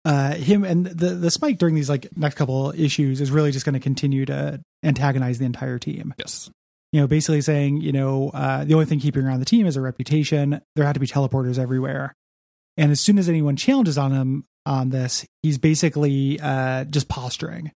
uh 0.05 0.35
him 0.35 0.65
and 0.65 0.87
the 0.87 1.11
the 1.11 1.31
spike 1.31 1.59
during 1.59 1.75
these 1.75 1.89
like 1.91 2.09
next 2.17 2.37
couple 2.37 2.73
issues 2.77 3.21
is 3.21 3.31
really 3.31 3.51
just 3.53 3.65
going 3.67 3.75
to 3.75 3.81
continue 3.81 4.25
to 4.25 4.59
antagonize 4.83 5.39
the 5.39 5.45
entire 5.45 5.79
team 5.79 6.15
Yes. 6.19 6.51
You 6.93 7.01
know 7.01 7.07
basically 7.07 7.41
saying 7.41 7.81
you 7.83 7.93
know 7.93 8.31
uh 8.31 8.65
the 8.65 8.75
only 8.75 8.87
thing 8.87 9.01
keeping 9.01 9.27
on 9.27 9.39
the 9.39 9.45
team 9.45 9.67
is 9.67 9.77
her 9.77 9.83
reputation 9.83 10.61
there 10.75 10.85
had 10.85 10.95
to 10.95 11.01
be 11.01 11.07
teleporters 11.07 11.59
everywhere 11.59 12.17
and 12.77 12.91
as 12.91 13.01
soon 13.01 13.17
as 13.17 13.29
anyone 13.29 13.55
challenges 13.55 13.97
on 13.97 14.11
him 14.11 14.45
on 14.67 14.91
this 14.91 15.25
he's 15.45 15.57
basically 15.57 16.41
uh 16.41 16.85
just 16.85 17.09
posturing 17.09 17.71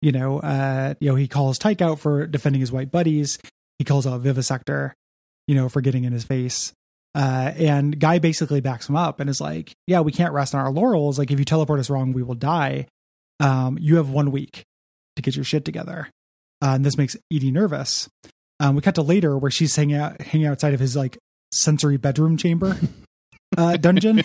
you 0.00 0.10
know 0.10 0.40
uh 0.40 0.94
you 1.00 1.10
know 1.10 1.16
he 1.16 1.28
calls 1.28 1.58
Tike 1.58 1.82
out 1.82 2.00
for 2.00 2.26
defending 2.26 2.60
his 2.60 2.72
white 2.72 2.90
buddies 2.90 3.38
he 3.78 3.84
calls 3.84 4.06
out 4.06 4.22
vivisector 4.22 4.92
you 5.46 5.54
know 5.54 5.68
for 5.68 5.82
getting 5.82 6.04
in 6.04 6.12
his 6.12 6.24
face 6.24 6.72
uh, 7.14 7.52
and 7.56 7.98
Guy 7.98 8.18
basically 8.18 8.60
backs 8.60 8.88
him 8.88 8.96
up 8.96 9.20
and 9.20 9.28
is 9.28 9.40
like, 9.40 9.72
"Yeah, 9.86 10.00
we 10.00 10.12
can't 10.12 10.32
rest 10.32 10.54
on 10.54 10.60
our 10.60 10.70
laurels. 10.70 11.18
Like, 11.18 11.30
if 11.30 11.38
you 11.38 11.44
teleport 11.44 11.80
us 11.80 11.90
wrong, 11.90 12.12
we 12.12 12.22
will 12.22 12.34
die." 12.34 12.86
Um, 13.40 13.78
you 13.80 13.96
have 13.96 14.10
one 14.10 14.30
week 14.30 14.64
to 15.16 15.22
get 15.22 15.34
your 15.34 15.44
shit 15.44 15.64
together. 15.64 16.08
Uh, 16.62 16.74
and 16.74 16.84
this 16.84 16.98
makes 16.98 17.16
Edie 17.32 17.50
nervous. 17.50 18.08
Um, 18.58 18.76
we 18.76 18.82
cut 18.82 18.94
to 18.96 19.02
later 19.02 19.38
where 19.38 19.50
she's 19.50 19.74
hanging 19.74 19.96
out, 19.96 20.20
hanging 20.20 20.46
outside 20.46 20.74
of 20.74 20.80
his 20.80 20.94
like 20.94 21.18
sensory 21.52 21.96
bedroom 21.96 22.36
chamber 22.36 22.76
uh, 23.56 23.76
dungeon. 23.76 24.22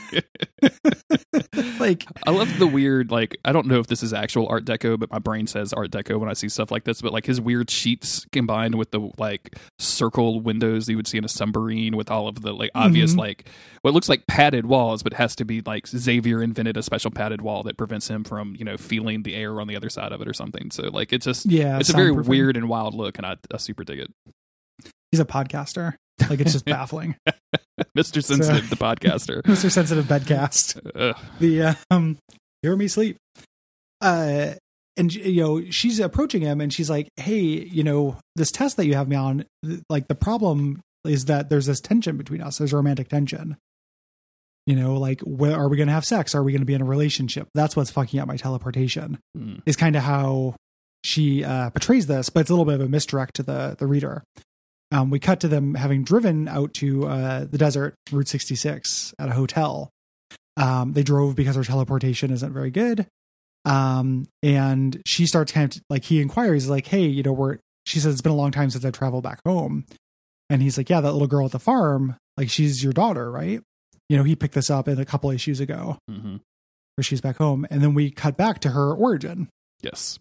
like 1.79 2.05
I 2.25 2.31
love 2.31 2.59
the 2.59 2.67
weird, 2.67 3.11
like, 3.11 3.37
I 3.43 3.51
don't 3.51 3.67
know 3.67 3.79
if 3.79 3.87
this 3.87 4.03
is 4.03 4.13
actual 4.13 4.47
Art 4.47 4.65
Deco, 4.65 4.99
but 4.99 5.11
my 5.11 5.19
brain 5.19 5.47
says 5.47 5.73
Art 5.73 5.91
Deco 5.91 6.19
when 6.19 6.29
I 6.29 6.33
see 6.33 6.49
stuff 6.49 6.71
like 6.71 6.83
this. 6.83 7.01
But 7.01 7.13
like 7.13 7.25
his 7.25 7.39
weird 7.41 7.69
sheets 7.69 8.25
combined 8.31 8.75
with 8.75 8.91
the 8.91 9.09
like 9.17 9.57
circle 9.79 10.41
windows 10.41 10.87
you 10.89 10.95
would 10.97 11.07
see 11.07 11.17
in 11.17 11.25
a 11.25 11.29
submarine 11.29 11.95
with 11.97 12.09
all 12.11 12.27
of 12.27 12.41
the 12.41 12.53
like 12.53 12.71
obvious, 12.75 13.13
Mhm. 13.13 13.19
like, 13.19 13.49
what 13.81 13.93
looks 13.93 14.09
like 14.09 14.27
padded 14.27 14.65
walls, 14.65 15.03
but 15.03 15.13
has 15.13 15.35
to 15.37 15.45
be 15.45 15.61
like 15.65 15.87
Xavier 15.87 16.41
invented 16.43 16.77
a 16.77 16.83
special 16.83 17.11
padded 17.11 17.41
wall 17.41 17.63
that 17.63 17.77
prevents 17.77 18.07
him 18.09 18.23
from, 18.23 18.55
you 18.57 18.65
know, 18.65 18.77
feeling 18.77 19.23
the 19.23 19.35
air 19.35 19.59
on 19.59 19.67
the 19.67 19.75
other 19.75 19.89
side 19.89 20.11
of 20.11 20.21
it 20.21 20.27
or 20.27 20.33
something. 20.33 20.71
So 20.71 20.83
like 20.89 21.11
it's 21.13 21.25
just, 21.25 21.45
yeah, 21.45 21.79
it's 21.79 21.89
a 21.89 21.93
very 21.93 22.11
weird 22.11 22.57
and 22.57 22.69
wild 22.69 22.93
look, 22.93 23.17
and 23.17 23.25
I, 23.25 23.37
I 23.53 23.57
super 23.57 23.83
dig 23.83 23.99
it. 23.99 24.11
He's 25.11 25.19
a 25.19 25.25
podcaster. 25.25 25.93
Like 26.29 26.39
it's 26.39 26.53
just 26.53 26.65
baffling. 26.65 27.15
Mr. 27.97 28.23
Sensitive, 28.23 28.69
the 28.69 28.75
podcaster. 28.77 29.41
Mr. 29.43 29.69
Sensitive 29.71 30.05
Bedcast. 30.05 30.79
Ugh. 30.95 31.17
the 31.39 31.77
um 31.91 32.17
hear 32.61 32.75
me 32.75 32.87
sleep 32.87 33.17
uh 34.01 34.53
and 34.97 35.13
you 35.13 35.41
know 35.43 35.61
she's 35.69 35.99
approaching 35.99 36.41
him 36.41 36.61
and 36.61 36.73
she's 36.73 36.89
like 36.89 37.09
hey 37.17 37.35
you 37.37 37.83
know 37.83 38.17
this 38.35 38.51
test 38.51 38.77
that 38.77 38.85
you 38.85 38.93
have 38.95 39.07
me 39.07 39.15
on 39.15 39.45
th- 39.63 39.81
like 39.89 40.07
the 40.07 40.15
problem 40.15 40.81
is 41.05 41.25
that 41.25 41.49
there's 41.49 41.65
this 41.65 41.79
tension 41.81 42.17
between 42.17 42.41
us 42.41 42.57
there's 42.57 42.73
romantic 42.73 43.07
tension 43.09 43.55
you 44.65 44.75
know 44.75 44.95
like 44.95 45.21
where 45.21 45.53
are 45.55 45.69
we 45.69 45.77
going 45.77 45.87
to 45.87 45.93
have 45.93 46.05
sex 46.05 46.33
are 46.33 46.43
we 46.43 46.51
going 46.51 46.61
to 46.61 46.65
be 46.65 46.73
in 46.73 46.81
a 46.81 46.85
relationship 46.85 47.47
that's 47.53 47.75
what's 47.75 47.91
fucking 47.91 48.19
up 48.19 48.27
my 48.27 48.37
teleportation 48.37 49.19
Mm. 49.37 49.61
is 49.65 49.75
kind 49.75 49.95
of 49.95 50.03
how 50.03 50.55
she 51.03 51.43
uh 51.43 51.69
portrays 51.71 52.07
this 52.07 52.29
but 52.29 52.39
it's 52.41 52.49
a 52.49 52.53
little 52.53 52.65
bit 52.65 52.75
of 52.75 52.81
a 52.81 52.89
misdirect 52.89 53.35
to 53.35 53.43
the 53.43 53.75
the 53.77 53.85
reader 53.85 54.23
um, 54.95 55.09
we 55.09 55.19
cut 55.19 55.41
to 55.41 55.47
them 55.47 55.75
having 55.75 56.03
driven 56.03 56.47
out 56.47 56.73
to 56.75 57.07
uh, 57.07 57.45
the 57.45 57.57
desert, 57.57 57.95
Route 58.11 58.27
66, 58.29 59.13
at 59.19 59.29
a 59.29 59.33
hotel. 59.33 59.89
Um, 60.57 60.93
they 60.93 61.03
drove 61.03 61.35
because 61.35 61.57
her 61.57 61.63
teleportation 61.63 62.31
isn't 62.31 62.53
very 62.53 62.71
good. 62.71 63.05
Um, 63.65 64.25
and 64.41 65.01
she 65.05 65.25
starts 65.25 65.51
kind 65.51 65.75
of 65.75 65.81
like 65.89 66.05
he 66.05 66.21
inquires, 66.21 66.69
like, 66.69 66.87
"Hey, 66.87 67.05
you 67.07 67.23
know, 67.23 67.33
we're." 67.33 67.57
She 67.85 67.99
says 67.99 68.13
it's 68.13 68.21
been 68.21 68.31
a 68.31 68.35
long 68.35 68.51
time 68.51 68.69
since 68.69 68.85
I 68.85 68.91
traveled 68.91 69.23
back 69.23 69.39
home, 69.45 69.85
and 70.49 70.61
he's 70.61 70.77
like, 70.77 70.89
"Yeah, 70.89 71.01
that 71.01 71.11
little 71.11 71.27
girl 71.27 71.45
at 71.45 71.51
the 71.51 71.59
farm, 71.59 72.15
like, 72.37 72.49
she's 72.49 72.83
your 72.83 72.93
daughter, 72.93 73.29
right?" 73.29 73.61
You 74.07 74.17
know, 74.17 74.23
he 74.23 74.35
picked 74.35 74.53
this 74.53 74.69
up 74.69 74.87
in 74.87 74.99
a 74.99 75.05
couple 75.05 75.29
issues 75.31 75.59
ago, 75.59 75.97
hmm 76.09 76.37
where 76.95 77.03
she's 77.03 77.19
back 77.19 77.35
home, 77.37 77.67
and 77.69 77.81
then 77.83 77.93
we 77.93 78.09
cut 78.09 78.37
back 78.37 78.59
to 78.59 78.69
her 78.69 78.93
origin. 78.93 79.49
Yes. 79.81 80.17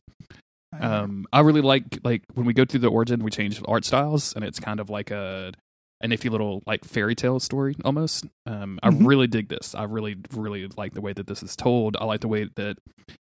Um, 0.80 1.26
I 1.32 1.40
really 1.40 1.60
like 1.60 1.98
like 2.04 2.22
when 2.34 2.46
we 2.46 2.52
go 2.54 2.64
through 2.64 2.80
the 2.80 2.88
origin, 2.90 3.22
we 3.22 3.30
change 3.30 3.60
art 3.66 3.84
styles, 3.84 4.32
and 4.34 4.44
it's 4.44 4.58
kind 4.60 4.80
of 4.80 4.90
like 4.90 5.10
a 5.10 5.52
a 6.00 6.08
nifty 6.08 6.28
little 6.28 6.62
like 6.66 6.84
fairy 6.84 7.14
tale 7.14 7.40
story 7.40 7.76
almost. 7.84 8.26
Um, 8.46 8.78
I 8.82 8.90
Mhm. 8.90 9.06
really 9.06 9.26
dig 9.26 9.48
this. 9.48 9.74
I 9.74 9.84
really 9.84 10.16
really 10.32 10.68
like 10.76 10.92
the 10.94 11.00
way 11.00 11.12
that 11.12 11.26
this 11.26 11.42
is 11.42 11.56
told. 11.56 11.96
I 11.96 12.04
like 12.04 12.20
the 12.20 12.28
way 12.28 12.48
that 12.56 12.76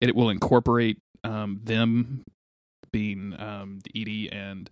it 0.02 0.16
will 0.16 0.30
incorporate 0.30 0.98
um, 1.24 1.60
them 1.64 2.24
being 2.92 3.36
um, 3.40 3.80
Edie 3.96 4.30
and 4.32 4.70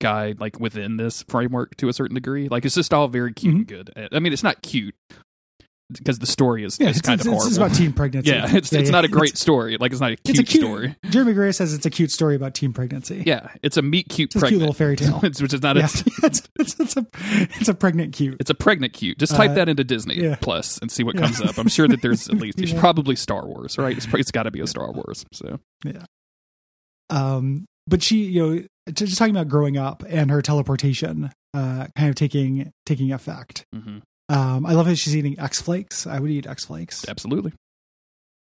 Guy 0.00 0.34
like 0.38 0.58
within 0.58 0.96
this 0.96 1.22
framework 1.28 1.76
to 1.76 1.88
a 1.88 1.92
certain 1.92 2.14
degree. 2.14 2.48
Like 2.48 2.64
it's 2.64 2.74
just 2.74 2.94
all 2.94 3.08
very 3.08 3.32
cute 3.34 3.54
and 3.54 3.66
good. 3.66 3.90
I 4.12 4.18
mean, 4.18 4.32
it's 4.32 4.42
not 4.42 4.62
cute 4.62 4.94
because 5.92 6.18
the 6.18 6.26
story 6.26 6.64
is, 6.64 6.78
yeah, 6.80 6.88
is 6.88 6.98
it's, 6.98 7.06
kind 7.06 7.20
it's, 7.20 7.26
of 7.26 7.34
it's 7.34 7.42
horrible. 7.44 7.64
about 7.66 7.76
teen 7.76 7.92
pregnancy. 7.92 8.30
yeah, 8.32 8.46
it's 8.56 8.72
it's 8.72 8.88
yeah. 8.88 8.92
not 8.92 9.04
a 9.04 9.08
great 9.08 9.36
story. 9.36 9.76
Like 9.78 9.92
it's 9.92 10.00
not 10.00 10.10
a 10.10 10.12
It's 10.14 10.22
cute, 10.24 10.38
a 10.38 10.42
cute 10.44 10.62
story. 10.64 10.96
Jeremy 11.10 11.32
Gray 11.34 11.52
says 11.52 11.74
it's 11.74 11.86
a 11.86 11.90
cute 11.90 12.10
story 12.10 12.34
about 12.36 12.54
teen 12.54 12.72
pregnancy. 12.72 13.22
Yeah, 13.26 13.50
it's 13.62 13.76
a 13.76 13.82
meet 13.82 14.08
cute 14.08 14.34
It's 14.34 14.44
cute 14.44 14.58
little 14.60 14.74
fairy 14.74 14.96
tale. 14.96 15.16
It's- 15.24 15.40
which 15.42 15.52
is 15.54 15.62
not 15.62 15.76
yeah, 15.76 15.82
a 15.82 16.26
it's, 16.26 16.48
it's, 16.58 16.80
it's 16.80 16.96
a 16.96 17.06
it's 17.58 17.68
a 17.68 17.74
pregnant 17.74 18.12
cute. 18.14 18.36
it's 18.40 18.50
a 18.50 18.54
pregnant 18.54 18.92
cute. 18.92 19.18
Just 19.18 19.34
type 19.34 19.50
Uh, 19.50 19.54
that 19.54 19.68
into 19.68 19.84
Disney 19.84 20.16
yeah. 20.22 20.36
Plus 20.40 20.78
and 20.78 20.90
see 20.90 21.02
what 21.04 21.14
Yeah. 21.14 21.22
comes 21.22 21.40
up. 21.40 21.58
I'm 21.58 21.68
sure 21.68 21.88
that 21.88 22.02
there's 22.02 22.28
at 22.28 22.36
least 22.36 22.58
there's 22.58 22.72
Yeah. 22.72 22.80
probably 22.80 23.16
Star 23.16 23.46
Wars, 23.46 23.78
right? 23.78 23.96
It's, 23.96 24.06
it's 24.14 24.30
got 24.30 24.44
to 24.44 24.50
be 24.50 24.60
a 24.60 24.66
Star 24.66 24.90
Wars. 24.92 25.24
So 25.32 25.58
yeah. 25.84 26.04
Um, 27.08 27.66
but 27.86 28.02
she, 28.02 28.24
you 28.24 28.40
know, 28.46 28.62
just 28.88 29.08
just 29.10 29.18
talking 29.18 29.34
about 29.34 29.48
growing 29.48 29.76
up 29.76 30.04
and 30.08 30.30
her 30.30 30.42
teleportation, 30.42 31.30
uh, 31.54 31.86
kind 31.96 32.08
of 32.08 32.14
taking 32.14 32.70
taking 32.86 33.12
effect. 33.12 33.64
hmm 33.74 33.98
Um, 34.30 34.64
I 34.64 34.72
love 34.72 34.86
how 34.86 34.94
she's 34.94 35.16
eating 35.16 35.38
X 35.38 35.60
flakes. 35.60 36.06
I 36.06 36.20
would 36.20 36.30
eat 36.30 36.46
X 36.46 36.64
flakes. 36.64 37.06
absolutely. 37.08 37.52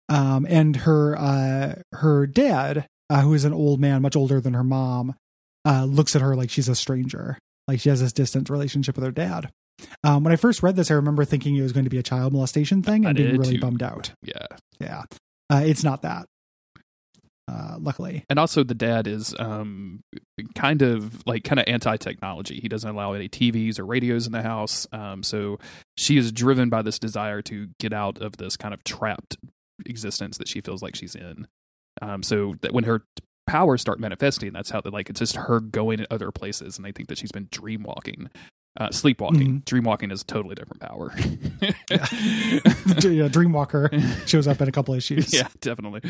Um, 0.08 0.46
and 0.48 0.76
her 0.76 1.16
uh 1.18 1.74
her 1.92 2.26
dad, 2.26 2.86
uh, 3.10 3.22
who 3.22 3.34
is 3.34 3.44
an 3.44 3.52
old 3.52 3.80
man, 3.80 4.02
much 4.02 4.16
older 4.16 4.40
than 4.40 4.54
her 4.54 4.64
mom, 4.64 5.14
uh, 5.64 5.84
looks 5.84 6.14
at 6.14 6.22
her 6.22 6.36
like 6.36 6.50
she's 6.50 6.68
a 6.68 6.74
stranger. 6.74 7.38
Like 7.66 7.80
she 7.80 7.88
has 7.88 8.00
this 8.00 8.12
distant 8.12 8.48
relationship 8.50 8.96
with 8.96 9.04
her 9.04 9.10
dad. 9.12 9.50
Um, 10.04 10.22
when 10.22 10.32
I 10.32 10.36
first 10.36 10.62
read 10.62 10.76
this, 10.76 10.90
I 10.90 10.94
remember 10.94 11.24
thinking 11.24 11.56
it 11.56 11.62
was 11.62 11.72
going 11.72 11.84
to 11.84 11.90
be 11.90 11.98
a 11.98 12.02
child 12.02 12.32
molestation 12.32 12.82
thing 12.82 13.04
and 13.04 13.16
being 13.16 13.36
really 13.36 13.54
too. 13.54 13.60
bummed 13.60 13.82
out. 13.82 14.12
Yeah, 14.22 14.46
Yeah, 14.80 15.02
uh, 15.50 15.62
it's 15.64 15.82
not 15.82 16.02
that. 16.02 16.26
Uh, 17.48 17.76
luckily, 17.80 18.24
and 18.30 18.38
also 18.38 18.62
the 18.62 18.74
dad 18.74 19.08
is 19.08 19.34
um 19.38 20.00
kind 20.54 20.80
of 20.80 21.26
like 21.26 21.42
kind 21.42 21.58
of 21.58 21.66
anti-technology. 21.66 22.60
He 22.60 22.68
doesn't 22.68 22.88
allow 22.88 23.14
any 23.14 23.28
TVs 23.28 23.78
or 23.78 23.84
radios 23.84 24.26
in 24.26 24.32
the 24.32 24.42
house. 24.42 24.86
Um, 24.92 25.22
so 25.22 25.58
she 25.96 26.16
is 26.16 26.30
driven 26.30 26.68
by 26.68 26.82
this 26.82 26.98
desire 27.00 27.42
to 27.42 27.68
get 27.80 27.92
out 27.92 28.18
of 28.18 28.36
this 28.36 28.56
kind 28.56 28.72
of 28.72 28.84
trapped 28.84 29.36
existence 29.86 30.38
that 30.38 30.48
she 30.48 30.60
feels 30.60 30.82
like 30.82 30.94
she's 30.94 31.16
in. 31.16 31.48
Um, 32.00 32.22
so 32.22 32.54
that 32.62 32.72
when 32.72 32.84
her 32.84 33.02
powers 33.46 33.80
start 33.80 34.00
manifesting, 34.00 34.52
that's 34.52 34.70
how 34.70 34.80
they 34.80 34.90
like 34.90 35.10
it's 35.10 35.18
just 35.18 35.36
her 35.36 35.60
going 35.60 35.98
to 35.98 36.12
other 36.12 36.30
places, 36.30 36.76
and 36.76 36.84
they 36.84 36.92
think 36.92 37.08
that 37.08 37.18
she's 37.18 37.32
been 37.32 37.48
dream 37.50 37.82
walking. 37.82 38.30
Uh, 38.80 38.90
sleepwalking, 38.90 39.60
Mhm. 39.60 39.64
dream 39.66 39.84
walking 39.84 40.10
is 40.10 40.22
a 40.22 40.24
totally 40.24 40.54
different 40.54 40.80
power. 40.80 41.12
yeah, 41.90 43.28
Dreamwalker 43.28 44.26
shows 44.28 44.48
up 44.48 44.60
in 44.62 44.68
a 44.68 44.72
couple 44.72 44.94
issues. 44.94 45.32
yeah, 45.32 45.48
definitely. 45.60 46.00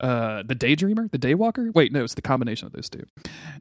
Uh, 0.00 0.42
the 0.44 0.54
daydreamer, 0.56 1.10
the 1.10 1.18
daywalker. 1.18 1.72
Wait, 1.74 1.92
no, 1.92 2.02
it's 2.04 2.14
the 2.14 2.22
combination 2.22 2.66
of 2.66 2.72
those 2.72 2.88
two. 2.88 3.04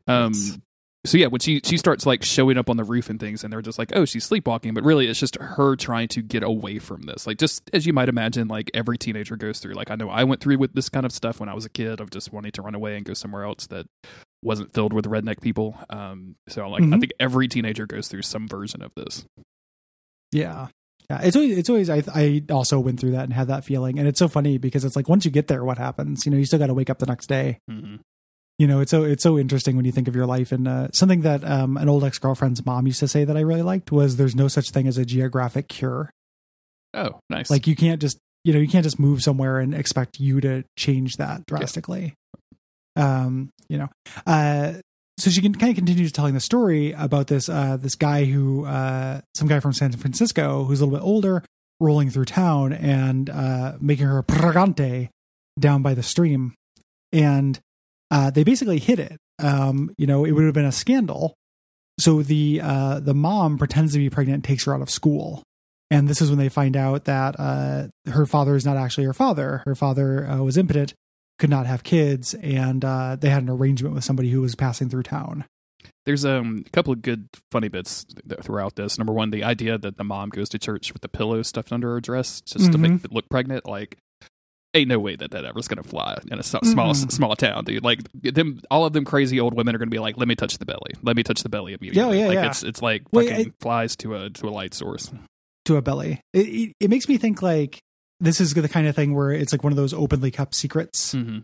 Um, 0.07 0.33
Yes. 0.33 0.57
so 1.05 1.17
yeah, 1.17 1.27
when 1.27 1.39
she 1.39 1.61
she 1.63 1.77
starts 1.77 2.05
like 2.05 2.23
showing 2.23 2.57
up 2.57 2.69
on 2.69 2.77
the 2.77 2.83
roof 2.83 3.09
and 3.11 3.19
things, 3.19 3.43
and 3.43 3.53
they're 3.53 3.61
just 3.61 3.77
like, 3.79 3.91
oh, 3.95 4.05
she's 4.05 4.25
sleepwalking, 4.25 4.73
but 4.73 4.83
really 4.83 5.07
it's 5.07 5.19
just 5.19 5.35
her 5.39 5.75
trying 5.75 6.07
to 6.09 6.21
get 6.23 6.41
away 6.43 6.79
from 6.79 7.03
this. 7.03 7.27
Like 7.27 7.37
just 7.37 7.69
as 7.73 7.85
you 7.85 7.93
might 7.93 8.09
imagine, 8.09 8.47
like 8.47 8.71
every 8.73 8.97
teenager 8.97 9.35
goes 9.37 9.59
through. 9.59 9.75
Like 9.75 9.91
I 9.91 9.95
know 9.95 10.09
I 10.09 10.23
went 10.23 10.41
through 10.41 10.57
with 10.57 10.73
this 10.73 10.89
kind 10.89 11.05
of 11.05 11.11
stuff 11.11 11.39
when 11.39 11.47
I 11.47 11.53
was 11.53 11.63
a 11.65 11.69
kid 11.69 11.99
of 12.01 12.09
just 12.09 12.33
wanting 12.33 12.51
to 12.53 12.61
run 12.63 12.73
away 12.75 12.95
and 12.97 13.05
go 13.05 13.13
somewhere 13.13 13.43
else 13.43 13.67
that 13.67 13.85
wasn't 14.41 14.73
filled 14.73 14.93
with 14.93 15.05
redneck 15.05 15.41
people. 15.41 15.77
Um, 15.89 16.35
so 16.47 16.67
like 16.69 16.81
I 16.83 16.85
Mhm. 16.85 16.99
think 16.99 17.11
every 17.19 17.47
teenager 17.47 17.85
goes 17.85 18.07
through 18.07 18.21
some 18.23 18.47
version 18.47 18.81
of 18.81 18.91
this. 18.95 19.25
Yeah. 20.31 20.67
Yeah. 21.09 21.21
It's 21.23 21.35
always, 21.35 21.57
it's 21.57 21.69
always, 21.69 21.89
I, 21.89 22.03
I 22.13 22.43
also 22.51 22.79
went 22.79 22.99
through 22.99 23.11
that 23.11 23.23
and 23.23 23.33
had 23.33 23.47
that 23.47 23.65
feeling. 23.65 23.97
And 23.97 24.07
it's 24.07 24.19
so 24.19 24.27
funny 24.27 24.57
because 24.57 24.85
it's 24.85 24.95
like 24.95 25.09
once 25.09 25.25
you 25.25 25.31
get 25.31 25.47
there, 25.47 25.63
what 25.65 25.77
happens? 25.77 26.25
You 26.25 26.31
know, 26.31 26.37
you 26.37 26.45
still 26.45 26.59
got 26.59 26.67
to 26.67 26.73
wake 26.73 26.89
up 26.89 26.99
the 26.99 27.05
next 27.07 27.27
day. 27.27 27.57
hmm 27.69 27.95
You 28.59 28.67
know, 28.67 28.79
it's 28.79 28.91
so, 28.91 29.03
it's 29.03 29.23
so 29.23 29.39
interesting 29.39 29.75
when 29.75 29.85
you 29.85 29.91
think 29.91 30.07
of 30.07 30.15
your 30.15 30.25
life. 30.27 30.51
And 30.51 30.67
uh, 30.67 30.89
something 30.93 31.21
that 31.21 31.43
um, 31.43 31.77
an 31.77 31.89
old 31.89 32.03
ex 32.03 32.19
girlfriend's 32.19 32.63
mom 32.65 32.85
used 32.85 32.99
to 32.99 33.07
say 33.07 33.23
that 33.25 33.35
I 33.37 33.41
really 33.41 33.61
liked 33.63 33.91
was 33.91 34.17
there's 34.17 34.35
no 34.35 34.47
such 34.47 34.69
thing 34.69 34.87
as 34.87 34.97
a 34.97 35.05
geographic 35.05 35.67
cure. 35.67 36.11
Oh, 36.93 37.19
nice. 37.29 37.49
Like 37.49 37.67
you 37.67 37.75
can't 37.75 37.99
just, 38.01 38.17
you 38.43 38.53
know, 38.53 38.59
you 38.59 38.67
can't 38.67 38.83
just 38.83 38.99
move 38.99 39.21
somewhere 39.21 39.59
and 39.59 39.73
expect 39.73 40.19
you 40.19 40.39
to 40.41 40.63
change 40.77 41.15
that 41.17 41.45
drastically. 41.47 42.13
Um, 42.99 43.51
you 43.69 43.77
know, 43.77 43.87
uh, 44.27 44.73
so 45.19 45.29
she 45.29 45.41
can 45.41 45.53
kind 45.53 45.71
of 45.71 45.75
continues 45.75 46.11
telling 46.11 46.33
the 46.33 46.39
story 46.39 46.93
about 46.93 47.27
this 47.27 47.49
uh 47.49 47.77
this 47.77 47.95
guy 47.95 48.23
who 48.23 48.65
uh 48.65 49.19
some 49.35 49.47
guy 49.47 49.59
from 49.59 49.73
San 49.73 49.91
Francisco 49.91 50.63
who's 50.63 50.79
a 50.79 50.85
little 50.85 50.97
bit 50.97 51.05
older 51.05 51.43
rolling 51.79 52.09
through 52.09 52.25
town 52.25 52.71
and 52.71 53.29
uh 53.29 53.73
making 53.81 54.07
her 54.07 54.23
pregante 54.23 55.09
down 55.59 55.81
by 55.81 55.93
the 55.93 56.03
stream. 56.03 56.55
And 57.11 57.59
uh 58.11 58.31
they 58.31 58.43
basically 58.43 58.79
hid 58.79 58.99
it. 58.99 59.17
Um 59.39 59.93
you 59.97 60.07
know 60.07 60.23
it 60.23 60.31
would 60.31 60.45
have 60.45 60.53
been 60.53 60.65
a 60.65 60.71
scandal. 60.71 61.35
So 61.99 62.23
the 62.23 62.61
uh 62.63 63.01
the 63.01 63.13
mom 63.13 63.57
pretends 63.57 63.93
to 63.93 63.99
be 63.99 64.09
pregnant 64.09 64.45
takes 64.45 64.65
her 64.65 64.73
out 64.73 64.81
of 64.81 64.89
school. 64.89 65.43
And 65.91 66.07
this 66.07 66.21
is 66.21 66.29
when 66.29 66.39
they 66.39 66.49
find 66.49 66.77
out 66.77 67.05
that 67.05 67.37
uh 67.37 67.87
her 68.09 68.25
father 68.25 68.55
is 68.55 68.65
not 68.65 68.77
actually 68.77 69.03
her 69.03 69.13
father. 69.13 69.63
Her 69.65 69.75
father 69.75 70.25
was 70.41 70.55
impotent 70.55 70.93
could 71.39 71.49
not 71.49 71.65
have 71.65 71.81
kids 71.83 72.33
and 72.35 72.83
uh 72.85 73.15
they 73.19 73.29
had 73.29 73.41
an 73.43 73.49
arrangement 73.49 73.95
with 73.95 74.03
somebody 74.03 74.29
who 74.29 74.41
was 74.41 74.53
passing 74.55 74.89
through 74.89 75.03
town 75.03 75.45
There's 76.05 76.25
um, 76.25 76.63
a 76.65 76.69
couple 76.71 76.91
of 76.93 77.01
good 77.01 77.29
funny 77.51 77.67
bits 77.69 78.03
th- 78.05 78.41
throughout 78.41 78.75
this. 78.75 78.97
Number 78.97 79.13
one, 79.13 79.29
the 79.31 79.43
idea 79.43 79.77
that 79.77 79.97
the 79.97 80.03
mom 80.03 80.29
goes 80.29 80.49
to 80.49 80.59
church 80.59 80.91
with 80.91 81.01
the 81.01 81.07
pillow 81.09 81.41
stuffed 81.43 81.71
under 81.71 81.89
her 81.93 82.01
dress 82.01 82.41
just 82.41 82.71
to 82.71 82.77
Mhm. 82.77 82.81
make 82.81 83.05
it 83.05 83.11
look 83.11 83.29
pregnant. 83.29 83.65
Like, 83.67 83.97
ain't 84.73 84.87
no 84.89 84.99
way 84.99 85.15
that 85.15 85.31
that 85.31 85.45
ever's 85.45 85.67
gonna 85.67 85.83
fly 85.83 86.17
in 86.31 86.39
a 86.39 86.43
small 86.43 86.61
Mm-mm. 86.93 87.11
small 87.11 87.35
town, 87.35 87.63
dude. 87.65 87.83
Like 87.83 87.99
them, 88.13 88.59
all 88.71 88.85
of 88.85 88.93
them 88.93 89.05
crazy 89.05 89.39
old 89.39 89.53
women 89.55 89.75
are 89.75 89.77
gonna 89.77 89.91
be 89.91 89.99
like, 89.99 90.17
"Let 90.17 90.27
me 90.27 90.35
touch 90.35 90.57
the 90.57 90.65
belly. 90.65 90.93
Let 91.03 91.15
me 91.15 91.23
touch 91.23 91.43
the 91.43 91.49
belly 91.49 91.73
immediately." 91.73 92.19
yeah, 92.19 92.27
like 92.27 92.35
yeah. 92.35 92.47
it's 92.47 92.63
it's 92.63 92.81
like 92.81 93.03
Well, 93.11 93.25
fucking 93.25 93.47
it- 93.47 93.53
flies 93.61 93.95
to 93.97 94.15
a 94.15 94.29
to 94.31 94.47
a 94.47 94.51
light 94.51 94.73
source. 94.73 95.11
to 95.65 95.75
a 95.77 95.81
belly 95.81 96.21
it, 96.33 96.47
it, 96.47 96.73
it 96.79 96.89
makes 96.89 97.07
me 97.07 97.17
think 97.17 97.41
like 97.43 97.79
this 98.19 98.41
is 98.41 98.53
the 98.53 98.67
kind 98.69 98.87
of 98.87 98.95
thing 98.95 99.15
where 99.15 99.31
it's 99.31 99.51
like 99.51 99.63
one 99.63 99.73
of 99.73 99.77
those 99.77 99.93
openly 99.93 100.31
kept 100.31 100.55
secrets 100.55 101.13
hmm 101.13 101.39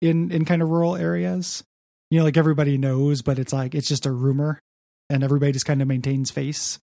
in 0.00 0.30
in 0.30 0.44
kind 0.44 0.60
of 0.60 0.68
rural 0.68 0.96
areas. 0.96 1.64
You 2.10 2.18
know, 2.18 2.24
like 2.24 2.36
everybody 2.36 2.76
knows, 2.76 3.22
but 3.22 3.38
it's 3.38 3.52
like 3.52 3.74
it's 3.74 3.88
just 3.88 4.06
a 4.06 4.12
rumor, 4.12 4.60
and 5.08 5.24
everybody 5.24 5.52
just 5.52 5.66
kind 5.66 5.80
of 5.80 5.88
maintains 5.88 6.30
face 6.30 6.78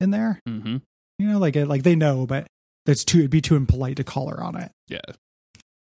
in 0.00 0.10
there. 0.10 0.40
hmm 0.46 0.76
You 1.18 1.28
know, 1.28 1.38
like 1.38 1.56
it, 1.56 1.66
like 1.66 1.82
they 1.82 1.96
know, 1.96 2.26
but 2.26 2.46
it's 2.86 3.04
too 3.04 3.18
it'd 3.20 3.30
be 3.30 3.40
too 3.40 3.56
impolite 3.56 3.96
to 3.96 4.04
call 4.04 4.28
her 4.28 4.42
on 4.42 4.56
it. 4.56 4.70
Yeah. 4.88 5.00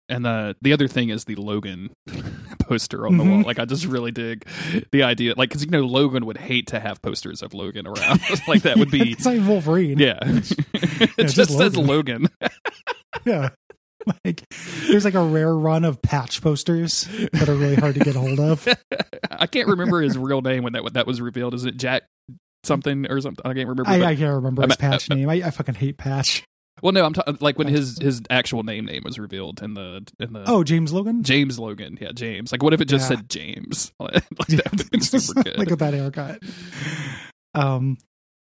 And 0.08 0.26
uh, 0.26 0.54
the 0.62 0.72
other 0.72 0.88
thing 0.88 1.10
is 1.10 1.24
the 1.24 1.36
Logan 1.36 1.90
poster 2.68 3.06
on 3.06 3.16
the 3.16 3.24
Mhm. 3.24 3.30
wall. 3.30 3.42
Like, 3.42 3.58
I 3.58 3.64
just 3.64 3.86
really 3.86 4.12
dig 4.12 4.46
the 4.92 5.02
idea. 5.02 5.34
Like, 5.36 5.48
because, 5.48 5.64
you 5.64 5.70
know, 5.70 5.82
Logan 5.86 6.26
would 6.26 6.36
hate 6.36 6.66
to 6.68 6.80
have 6.80 7.00
posters 7.02 7.42
of 7.42 7.54
Logan 7.54 7.86
around. 7.86 8.20
like, 8.48 8.62
that 8.62 8.76
would 8.76 8.90
be. 8.90 9.12
it's 9.12 9.26
even 9.26 9.46
Wolverine. 9.46 9.98
Yeah. 9.98 10.18
it 10.24 11.14
just 11.18 11.36
just 11.36 11.56
says 11.56 11.76
Logan. 11.76 12.28
Logan. 12.40 12.50
yeah. 13.24 13.48
Like 14.24 14.42
there's 14.88 15.04
like 15.04 15.14
a 15.14 15.22
rare 15.22 15.54
run 15.54 15.84
of 15.84 16.00
patch 16.00 16.40
posters 16.40 17.02
that 17.32 17.46
are 17.48 17.54
really 17.54 17.74
hard 17.74 17.94
to 17.94 18.00
get 18.00 18.16
a 18.16 18.20
hold 18.20 18.40
of. 18.40 18.66
I 19.30 19.46
can't 19.46 19.68
remember 19.68 20.00
his 20.00 20.16
real 20.16 20.40
name 20.40 20.62
when 20.62 20.72
that 20.74 20.84
when 20.84 20.94
that 20.94 21.06
was 21.06 21.20
revealed. 21.20 21.52
Is 21.52 21.66
it 21.66 21.76
Jack 21.76 22.04
something 22.64 23.06
or 23.10 23.20
something? 23.20 23.44
I 23.44 23.52
can't 23.52 23.68
remember. 23.68 23.90
I, 23.90 24.02
I 24.12 24.16
can't 24.16 24.34
remember 24.34 24.62
his 24.62 24.76
I'm- 24.80 24.90
patch 24.92 25.10
name. 25.10 25.28
I, 25.28 25.34
I 25.44 25.50
fucking 25.50 25.74
hate 25.74 25.98
patch. 25.98 26.42
Well, 26.82 26.92
no, 26.92 27.04
I'm 27.04 27.14
like 27.40 27.58
when 27.58 27.68
his 27.68 27.98
his 28.00 28.22
actual 28.30 28.62
name 28.62 28.84
name 28.86 29.02
was 29.04 29.18
revealed 29.18 29.62
in 29.62 29.74
the 29.74 30.06
in 30.20 30.32
the 30.32 30.44
Oh, 30.46 30.64
James 30.64 30.92
Logan. 30.92 31.22
James 31.22 31.58
Logan. 31.58 31.98
Yeah, 32.00 32.12
James. 32.12 32.52
Like, 32.52 32.62
what 32.62 32.72
if 32.74 32.80
it 32.80 32.86
just 32.88 33.10
Yeah. 33.10 33.16
said 33.16 33.28
James? 33.28 33.92
like, 34.00 34.12
that 34.12 34.70
would 34.70 34.80
have 34.80 34.90
been 34.90 35.00
super 35.02 35.42
good. 35.42 35.58
like 35.58 35.70
with 35.70 35.78
that 35.80 35.94
haircut. 35.94 36.42
Um, 37.54 37.98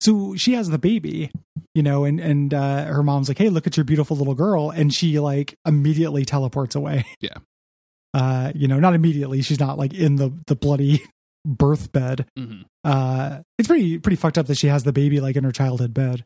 so 0.02 0.36
she 0.36 0.54
has 0.54 0.70
the 0.70 0.78
baby, 0.78 1.32
you 1.76 1.84
know, 1.84 2.06
and 2.06 2.20
and 2.20 2.54
uh, 2.54 2.86
her 2.86 3.04
mom's 3.04 3.28
like, 3.28 3.38
"Hey, 3.38 3.50
look 3.50 3.68
at 3.68 3.76
your 3.78 3.84
beautiful 3.84 4.16
little 4.16 4.36
girl," 4.36 4.70
and 4.70 4.94
she 4.94 5.20
like 5.20 5.56
immediately 5.66 6.26
teleports 6.26 6.76
away. 6.76 7.06
Yeah. 7.22 7.30
Uh, 8.12 8.52
you 8.56 8.68
know, 8.68 8.80
not 8.80 8.96
immediately. 8.96 9.40
She's 9.44 9.60
not 9.60 9.78
like 9.78 9.94
in 9.94 10.16
the 10.16 10.34
the 10.48 10.56
bloody 10.56 11.04
birth 11.46 11.92
bed. 11.92 12.26
Mhm. 12.36 12.66
Uh, 12.84 13.42
it's 13.60 13.68
pretty 13.68 14.00
pretty 14.00 14.16
fucked 14.16 14.40
up 14.40 14.48
that 14.48 14.58
she 14.58 14.66
has 14.66 14.84
the 14.84 14.92
baby 14.92 15.20
like 15.20 15.36
in 15.36 15.44
her 15.44 15.52
childhood 15.52 15.94
bed. 15.94 16.26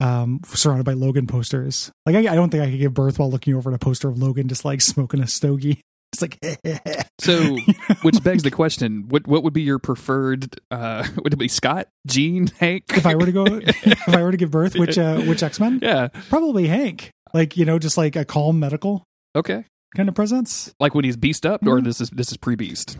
Um, 0.00 0.40
surrounded 0.46 0.84
by 0.84 0.92
Logan 0.92 1.26
posters. 1.26 1.90
Like, 2.06 2.14
I, 2.14 2.32
I 2.32 2.34
don't 2.36 2.50
think 2.50 2.62
I 2.62 2.70
could 2.70 2.78
give 2.78 2.94
birth 2.94 3.18
while 3.18 3.30
looking 3.30 3.54
over 3.54 3.70
at 3.70 3.74
a 3.74 3.78
poster 3.78 4.08
of 4.08 4.16
Logan 4.18 4.46
just 4.48 4.64
like 4.64 4.80
smoking 4.80 5.20
a 5.20 5.26
stogie. 5.26 5.80
It's 6.14 6.22
like, 6.22 6.38
So, 7.20 7.58
which 8.00 8.22
begs 8.24 8.42
the 8.42 8.50
question: 8.50 9.04
what 9.10 9.26
what 9.26 9.42
would 9.44 9.52
be 9.52 9.60
your 9.60 9.78
preferred? 9.78 10.58
Uh, 10.70 11.06
would 11.22 11.34
it 11.34 11.36
be 11.36 11.48
Scott, 11.48 11.88
Jean, 12.06 12.46
Hank? 12.58 12.84
if 12.96 13.04
I 13.04 13.14
were 13.14 13.26
to 13.26 13.32
go, 13.32 13.44
if 13.46 14.08
I 14.08 14.22
were 14.22 14.30
to 14.30 14.38
give 14.38 14.50
birth, 14.50 14.74
which 14.74 14.96
uh, 14.96 15.20
which 15.20 15.42
X 15.42 15.60
Men? 15.60 15.80
yeah, 15.82 16.08
Probably 16.30 16.66
Hank. 16.66 17.10
Like 17.34 17.58
you 17.58 17.66
know, 17.66 17.78
just 17.78 17.98
like 17.98 18.16
a 18.16 18.24
calm 18.24 18.58
medical 18.58 19.04
okay. 19.36 19.64
kind 19.96 20.08
of 20.08 20.14
presence. 20.14 20.72
Like 20.80 20.94
when 20.94 21.04
he's 21.04 21.18
beast 21.18 21.44
up, 21.44 21.62
or 21.66 21.78
Mhm. 21.80 21.84
this 21.84 22.00
is 22.00 22.08
this 22.08 22.30
is 22.30 22.38
pre 22.38 22.54
beast, 22.54 22.96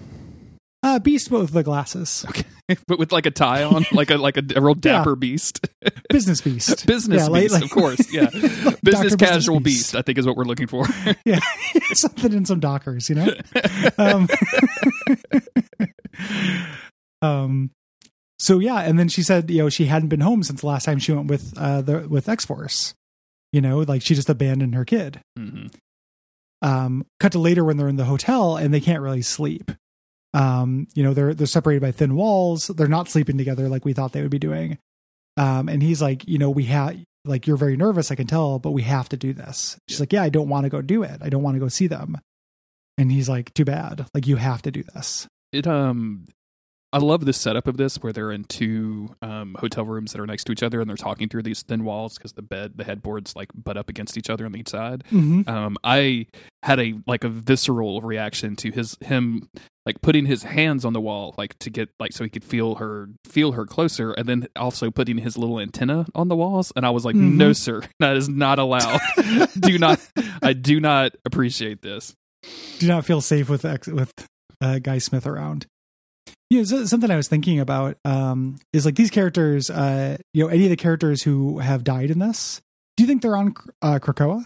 Uh, 0.82 1.00
Beast 1.00 1.30
with 1.32 1.50
the 1.50 1.64
glasses, 1.64 2.24
Okay. 2.28 2.44
but 2.86 3.00
with 3.00 3.10
like 3.10 3.26
a 3.26 3.32
tie 3.32 3.64
on, 3.64 3.84
like 3.92 4.10
a 4.10 4.16
like 4.16 4.36
a, 4.36 4.42
a 4.54 4.60
real 4.60 4.74
dapper 4.74 5.16
beast, 5.16 5.66
business 6.10 6.40
Beast, 6.40 6.86
business 6.86 7.22
Yeah, 7.28 7.34
beast, 7.40 7.54
like- 7.54 7.64
of 7.64 7.70
course, 7.70 8.12
yeah, 8.14 8.26
business 8.30 8.78
Business 8.82 9.16
casual 9.16 9.58
Beast. 9.60 9.92
beast. 9.92 9.96
I 9.96 10.02
think 10.02 10.18
is 10.18 10.26
what 10.26 10.36
we're 10.36 10.44
looking 10.44 10.68
for. 10.68 10.86
yeah, 11.24 11.40
something 11.94 12.32
in 12.32 12.44
some 12.44 12.60
Dockers, 12.60 13.08
you 13.08 13.16
know. 13.16 13.28
Um, 13.98 14.28
um, 17.22 17.70
so 18.38 18.58
yeah, 18.60 18.80
and 18.80 18.98
then 18.98 19.08
she 19.08 19.22
said, 19.22 19.50
you 19.50 19.58
know, 19.58 19.68
she 19.68 19.86
hadn't 19.86 20.08
been 20.08 20.20
home 20.20 20.42
since 20.42 20.60
the 20.60 20.66
last 20.68 20.84
time 20.84 20.98
she 21.00 21.12
went 21.12 21.26
with 21.28 21.54
uh 21.58 21.82
the 21.82 22.06
with 22.08 22.28
X 22.28 22.44
Force. 22.44 22.94
You 23.52 23.60
know, 23.60 23.78
like 23.80 24.02
she 24.02 24.14
just 24.14 24.28
abandoned 24.28 24.74
her 24.74 24.84
kid. 24.84 25.20
hmm 25.36 25.66
um, 26.60 27.06
cut 27.20 27.30
to 27.32 27.38
later 27.38 27.64
when 27.64 27.76
they're 27.76 27.86
in 27.88 27.94
the 27.96 28.04
hotel 28.04 28.56
and 28.56 28.74
they 28.74 28.80
can't 28.80 29.00
really 29.00 29.22
sleep. 29.22 29.70
Um, 30.34 30.86
you 30.94 31.02
know, 31.02 31.14
they're 31.14 31.34
they're 31.34 31.46
separated 31.46 31.80
by 31.80 31.92
thin 31.92 32.14
walls. 32.14 32.68
They're 32.68 32.86
not 32.86 33.08
sleeping 33.08 33.38
together 33.38 33.68
like 33.68 33.84
we 33.84 33.92
thought 33.92 34.12
they 34.12 34.22
would 34.22 34.30
be 34.30 34.38
doing. 34.38 34.78
Um, 35.36 35.68
and 35.68 35.82
he's 35.82 36.02
like, 36.02 36.26
you 36.26 36.38
know, 36.38 36.50
we 36.50 36.64
have 36.64 36.98
like 37.24 37.46
you're 37.46 37.56
very 37.56 37.76
nervous, 37.76 38.10
I 38.10 38.14
can 38.14 38.26
tell, 38.26 38.58
but 38.58 38.72
we 38.72 38.82
have 38.82 39.08
to 39.10 39.16
do 39.16 39.32
this. 39.32 39.78
She's 39.88 40.00
like, 40.00 40.12
yeah, 40.12 40.22
I 40.22 40.28
don't 40.28 40.48
want 40.48 40.64
to 40.64 40.70
go 40.70 40.82
do 40.82 41.02
it. 41.02 41.20
I 41.22 41.28
don't 41.28 41.42
want 41.42 41.54
to 41.54 41.60
go 41.60 41.68
see 41.68 41.86
them. 41.86 42.18
And 42.96 43.12
he's 43.12 43.28
like, 43.28 43.54
too 43.54 43.64
bad. 43.64 44.06
Like 44.12 44.26
you 44.26 44.36
have 44.36 44.62
to 44.62 44.70
do 44.70 44.82
this. 44.94 45.28
It 45.52 45.66
um, 45.66 46.26
I 46.90 46.98
love 46.98 47.26
this 47.26 47.36
setup 47.36 47.66
of 47.66 47.76
this 47.76 47.96
where 47.96 48.12
they're 48.14 48.32
in 48.32 48.44
two 48.44 49.14
um 49.20 49.56
hotel 49.60 49.84
rooms 49.84 50.12
that 50.12 50.20
are 50.20 50.26
next 50.26 50.44
to 50.44 50.52
each 50.52 50.62
other 50.62 50.80
and 50.80 50.88
they're 50.88 50.96
talking 50.96 51.28
through 51.28 51.42
these 51.42 51.62
thin 51.62 51.84
walls 51.84 52.16
because 52.16 52.32
the 52.32 52.42
bed, 52.42 52.72
the 52.76 52.84
headboards 52.84 53.36
like 53.36 53.50
butt 53.54 53.76
up 53.76 53.88
against 53.90 54.16
each 54.16 54.30
other 54.30 54.46
on 54.46 54.56
each 54.56 54.68
side. 54.68 55.04
Mm-hmm. 55.12 55.48
um 55.48 55.76
i 55.84 56.26
had 56.62 56.80
a 56.80 56.94
like 57.06 57.24
a 57.24 57.28
visceral 57.28 58.00
reaction 58.00 58.56
to 58.56 58.70
his 58.70 58.96
him 59.02 59.48
like 59.86 60.00
putting 60.02 60.26
his 60.26 60.42
hands 60.42 60.84
on 60.84 60.92
the 60.92 61.00
wall 61.00 61.34
like 61.38 61.58
to 61.60 61.70
get 61.70 61.88
like 62.00 62.12
so 62.12 62.24
he 62.24 62.30
could 62.30 62.44
feel 62.44 62.76
her 62.76 63.08
feel 63.26 63.52
her 63.52 63.64
closer 63.66 64.12
and 64.12 64.26
then 64.28 64.46
also 64.56 64.90
putting 64.90 65.18
his 65.18 65.36
little 65.38 65.60
antenna 65.60 66.06
on 66.14 66.28
the 66.28 66.36
walls 66.36 66.72
and 66.74 66.84
i 66.86 66.90
was 66.90 67.04
like 67.04 67.14
Mhm. 67.16 67.36
no 67.36 67.52
sir 67.52 67.82
that 68.00 68.16
is 68.16 68.28
not 68.28 68.58
allowed 68.58 69.00
do 69.60 69.78
not 69.78 70.00
i 70.42 70.52
do 70.52 70.80
not 70.80 71.12
appreciate 71.24 71.82
this 71.82 72.14
do 72.78 72.86
not 72.88 73.04
feel 73.04 73.20
safe 73.20 73.48
with 73.50 73.64
X, 73.64 73.88
with 73.88 74.12
uh, 74.60 74.78
Guy 74.78 74.98
Smith 74.98 75.26
around. 75.26 75.66
You 76.50 76.58
know, 76.58 76.64
something 76.84 77.10
I 77.10 77.16
was 77.16 77.28
thinking 77.28 77.60
about 77.60 77.96
um, 78.04 78.58
is 78.72 78.86
like 78.86 78.94
these 78.96 79.10
characters. 79.10 79.68
Uh, 79.70 80.16
you 80.32 80.42
know, 80.44 80.48
any 80.48 80.64
of 80.64 80.70
the 80.70 80.76
characters 80.76 81.22
who 81.22 81.58
have 81.58 81.84
died 81.84 82.10
in 82.10 82.18
this. 82.20 82.60
Do 82.96 83.04
you 83.04 83.06
think 83.08 83.20
they're 83.22 83.36
on 83.36 83.54
uh, 83.82 83.98
Krakoa? 83.98 84.44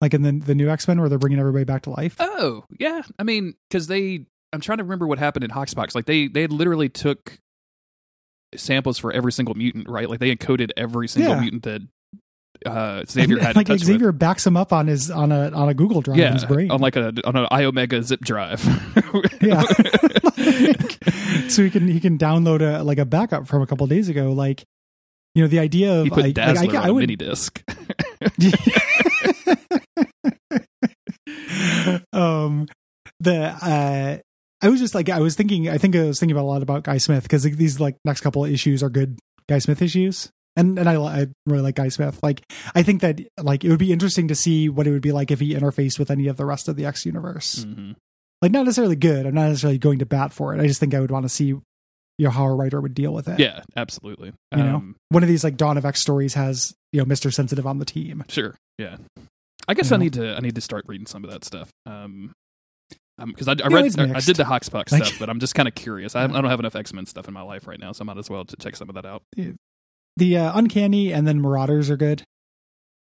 Like 0.00 0.14
in 0.14 0.22
the 0.22 0.32
the 0.32 0.54
new 0.54 0.68
X 0.68 0.86
Men, 0.86 1.00
where 1.00 1.08
they're 1.08 1.18
bringing 1.18 1.38
everybody 1.40 1.64
back 1.64 1.82
to 1.82 1.90
life? 1.90 2.16
oh 2.20 2.64
yeah 2.78 3.00
i 3.18 3.22
mean 3.22 3.54
because 3.70 3.86
they 3.86 4.26
i'm 4.52 4.60
trying 4.60 4.78
to 4.78 4.84
remember 4.84 5.06
what 5.06 5.18
happened 5.18 5.42
in 5.44 5.50
hoxpox 5.50 5.94
like 5.94 6.04
they 6.04 6.28
they 6.28 6.46
literally 6.46 6.88
took 6.90 7.38
samples 8.54 8.98
for 8.98 9.10
every 9.12 9.32
single 9.32 9.54
mutant 9.54 9.88
right 9.88 10.08
like 10.10 10.20
they 10.20 10.34
encoded 10.34 10.70
every 10.76 11.08
single 11.08 11.34
Yeah. 11.34 11.40
mutant 11.40 11.62
that 11.64 11.80
uh 12.66 13.04
xavier 13.06 13.36
And, 13.36 13.46
had 13.46 13.56
like 13.56 13.66
to 13.66 13.72
touch 13.72 13.80
with. 13.80 13.86
Xavier 13.86 14.12
backs 14.12 14.46
him 14.46 14.56
up 14.56 14.72
on 14.72 14.86
his 14.86 15.10
on 15.10 15.32
a 15.32 15.50
on 15.50 15.68
a 15.68 15.74
Google 15.74 16.00
Drive 16.02 16.18
in 16.18 16.32
his 16.32 16.44
brain. 16.44 16.70
on 16.70 16.80
like 16.80 16.96
a 16.96 17.12
on 17.24 17.36
an 17.36 17.46
iOmega 17.50 18.02
zip 18.02 18.20
drive. 18.20 18.64
yeah, 19.40 19.62
Like, 19.62 20.98
so 21.50 21.62
he 21.62 21.70
can 21.70 21.88
he 21.88 22.00
can 22.00 22.18
download 22.18 22.60
a 22.60 22.82
like 22.82 22.98
a 22.98 23.04
backup 23.04 23.46
from 23.46 23.62
a 23.62 23.66
couple 23.66 23.86
days 23.86 24.08
ago. 24.08 24.32
Like 24.32 24.64
you 25.34 25.42
know 25.42 25.48
the 25.48 25.58
idea 25.58 26.00
of 26.00 26.04
he 26.04 26.10
put 26.10 26.24
like, 26.24 26.34
Dazzler 26.34 26.66
like, 26.66 26.74
I, 26.74 26.84
I 26.84 26.88
a 26.88 26.94
would 26.94 27.00
mini 27.00 27.16
disc. 27.16 27.62
um 32.12 32.66
the 33.20 33.36
uh 33.36 34.18
i 34.62 34.68
was 34.68 34.80
just 34.80 34.94
like 34.94 35.08
i 35.08 35.20
was 35.20 35.34
thinking 35.34 35.68
i 35.68 35.78
think 35.78 35.94
i 35.96 36.02
was 36.04 36.18
thinking 36.18 36.36
about 36.36 36.44
a 36.44 36.50
lot 36.50 36.62
about 36.62 36.84
guy 36.84 36.98
smith 36.98 37.22
because 37.22 37.42
these 37.42 37.80
like 37.80 37.96
next 38.04 38.20
couple 38.20 38.44
of 38.44 38.50
issues 38.50 38.82
are 38.82 38.88
good 38.90 39.18
guy 39.48 39.58
smith 39.58 39.82
issues 39.82 40.30
and 40.56 40.78
and 40.78 40.88
I, 40.88 40.96
I 40.96 41.26
really 41.46 41.62
like 41.62 41.74
guy 41.76 41.88
smith 41.88 42.18
like 42.22 42.42
i 42.74 42.82
think 42.82 43.00
that 43.02 43.20
like 43.40 43.64
it 43.64 43.68
would 43.70 43.78
be 43.78 43.92
interesting 43.92 44.28
to 44.28 44.34
see 44.34 44.68
what 44.68 44.86
it 44.86 44.90
would 44.92 45.02
be 45.02 45.12
like 45.12 45.30
if 45.30 45.40
he 45.40 45.54
interfaced 45.54 45.98
with 45.98 46.10
any 46.10 46.26
of 46.28 46.36
the 46.36 46.44
rest 46.46 46.68
of 46.68 46.76
the 46.76 46.84
x 46.86 47.04
universe 47.06 47.64
Mhm. 47.64 47.96
like 48.42 48.52
not 48.52 48.64
necessarily 48.64 48.96
good 48.96 49.26
i'm 49.26 49.34
not 49.34 49.48
necessarily 49.48 49.78
going 49.78 49.98
to 50.00 50.06
bat 50.06 50.32
for 50.32 50.54
it 50.54 50.60
i 50.60 50.66
just 50.66 50.80
think 50.80 50.94
i 50.94 51.00
would 51.00 51.10
want 51.10 51.24
to 51.24 51.28
see 51.28 51.46
you 51.48 51.62
know 52.24 52.30
how 52.30 52.46
a 52.46 52.54
writer 52.54 52.80
would 52.80 52.94
deal 52.94 53.12
with 53.12 53.28
it 53.28 53.38
Yeah, 53.38 53.60
absolutely. 53.76 54.32
You 54.56 54.62
know? 54.62 54.76
Um, 54.76 54.96
one 55.10 55.22
of 55.22 55.28
these 55.28 55.44
like 55.44 55.58
dawn 55.58 55.76
of 55.76 55.84
x 55.84 56.00
stories 56.00 56.32
has 56.32 56.74
you 56.92 56.98
know 57.00 57.04
mr 57.04 57.30
sensitive 57.32 57.66
on 57.66 57.78
the 57.78 57.84
team 57.84 58.24
sure. 58.28 58.54
Yeah. 58.78 58.96
I 59.68 59.74
guess 59.74 59.90
You 59.90 59.96
I 59.96 59.98
know? 59.98 60.02
need 60.04 60.12
to 60.14 60.34
I 60.36 60.40
need 60.40 60.54
to 60.54 60.60
start 60.62 60.84
reading 60.86 61.06
some 61.06 61.24
of 61.24 61.30
that 61.30 61.44
stuff. 61.44 61.68
Um, 61.84 62.32
because 63.24 63.48
I, 63.48 63.52
I 63.64 63.68
read 63.68 63.98
I, 63.98 64.14
I 64.14 64.20
did 64.20 64.36
the 64.36 64.44
Hoxpox 64.44 64.92
Like- 64.92 65.04
stuff, 65.06 65.18
but 65.18 65.28
I'm 65.30 65.40
just 65.40 65.54
kind 65.54 65.66
of 65.66 65.74
curious. 65.74 66.14
I, 66.14 66.24
I 66.24 66.26
don't 66.26 66.44
have 66.44 66.60
enough 66.60 66.76
X 66.76 66.92
Men 66.92 67.06
stuff 67.06 67.26
in 67.28 67.34
my 67.34 67.40
life 67.42 67.66
right 67.66 67.80
now, 67.80 67.92
so 67.92 68.02
I 68.02 68.04
might 68.04 68.18
as 68.18 68.28
well 68.30 68.44
to 68.44 68.56
check 68.56 68.76
some 68.76 68.88
of 68.90 68.94
that 68.94 69.06
out. 69.06 69.22
The 70.16 70.36
uh, 70.36 70.58
uncanny 70.58 71.12
and 71.12 71.26
then 71.26 71.40
marauders 71.40 71.90
are 71.90 71.96
good. 71.96 72.22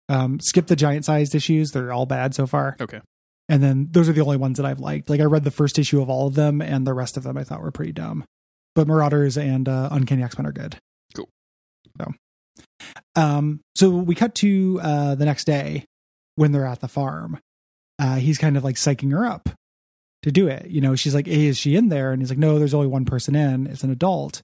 Um 0.10 0.40
skip 0.40 0.68
the 0.68 0.76
giant 0.76 1.06
sized 1.06 1.36
issues 1.36 1.72
they're 1.72 1.92
all 1.92 2.06
bad 2.06 2.34
so 2.34 2.48
far. 2.48 2.76
Okay. 2.80 3.02
and 3.50 3.62
then 3.62 3.88
those 3.92 4.08
are 4.10 4.14
the 4.14 4.22
only 4.22 4.38
ones 4.38 4.58
that 4.58 4.66
i've 4.66 4.80
liked. 4.80 5.10
Like 5.10 5.20
i 5.20 5.26
read 5.26 5.44
the 5.44 5.52
first 5.52 5.78
issue 5.80 6.02
of 6.02 6.10
all 6.10 6.28
of 6.28 6.36
them 6.36 6.62
and 6.62 6.88
the 6.88 6.94
rest 6.94 7.18
of 7.18 7.24
them 7.24 7.38
i 7.38 7.44
thought 7.44 7.62
were 7.62 7.72
pretty 7.72 7.92
dumb. 7.94 8.24
But 8.76 8.88
marauders 8.88 9.38
and 9.38 9.68
uh, 9.68 9.90
uncanny 9.92 10.24
x-men 10.24 10.46
are 10.46 10.52
good. 10.52 10.78
Cool. 11.16 11.28
so 12.00 12.14
um 13.16 13.60
so 13.76 13.90
we 13.90 14.16
cut 14.16 14.36
to 14.36 14.80
uh 14.82 15.16
the 15.16 15.26
next 15.26 15.46
day 15.46 15.86
when 16.36 16.52
they're 16.52 16.66
at 16.66 16.80
the 16.82 16.88
farm. 16.88 17.40
Uh 18.00 18.16
he's 18.16 18.38
kind 18.38 18.56
of 18.58 18.64
like 18.64 18.76
psyching 18.76 19.12
her 19.12 19.26
up 19.26 19.50
to 20.24 20.32
do 20.32 20.48
it. 20.48 20.68
You 20.70 20.80
know 20.82 20.96
she's 20.96 21.16
like 21.16 21.28
hey 21.28 21.48
is 21.48 21.58
she 21.58 21.76
in 21.76 21.90
there? 21.90 22.12
And 22.12 22.22
he's 22.22 22.30
like 22.30 22.40
no 22.40 22.60
there's 22.60 22.74
only 22.74 22.88
one 22.88 23.06
person 23.06 23.36
in. 23.36 23.68
It's 23.68 23.84
an 23.84 23.92
adult. 23.92 24.42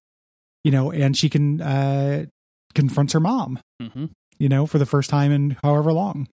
You 0.63 0.71
know 0.71 0.91
and 0.91 1.15
she 1.15 1.30
can 1.30 1.62
uh 1.62 2.26
confronts 2.75 3.13
her 3.13 3.19
mom 3.19 3.59
hmm 3.81 4.05
you 4.39 4.49
know 4.49 4.65
for 4.65 4.77
the 4.79 4.86
first 4.86 5.09
time 5.09 5.31
in 5.31 5.57
however 5.63 5.93
long 5.93 6.27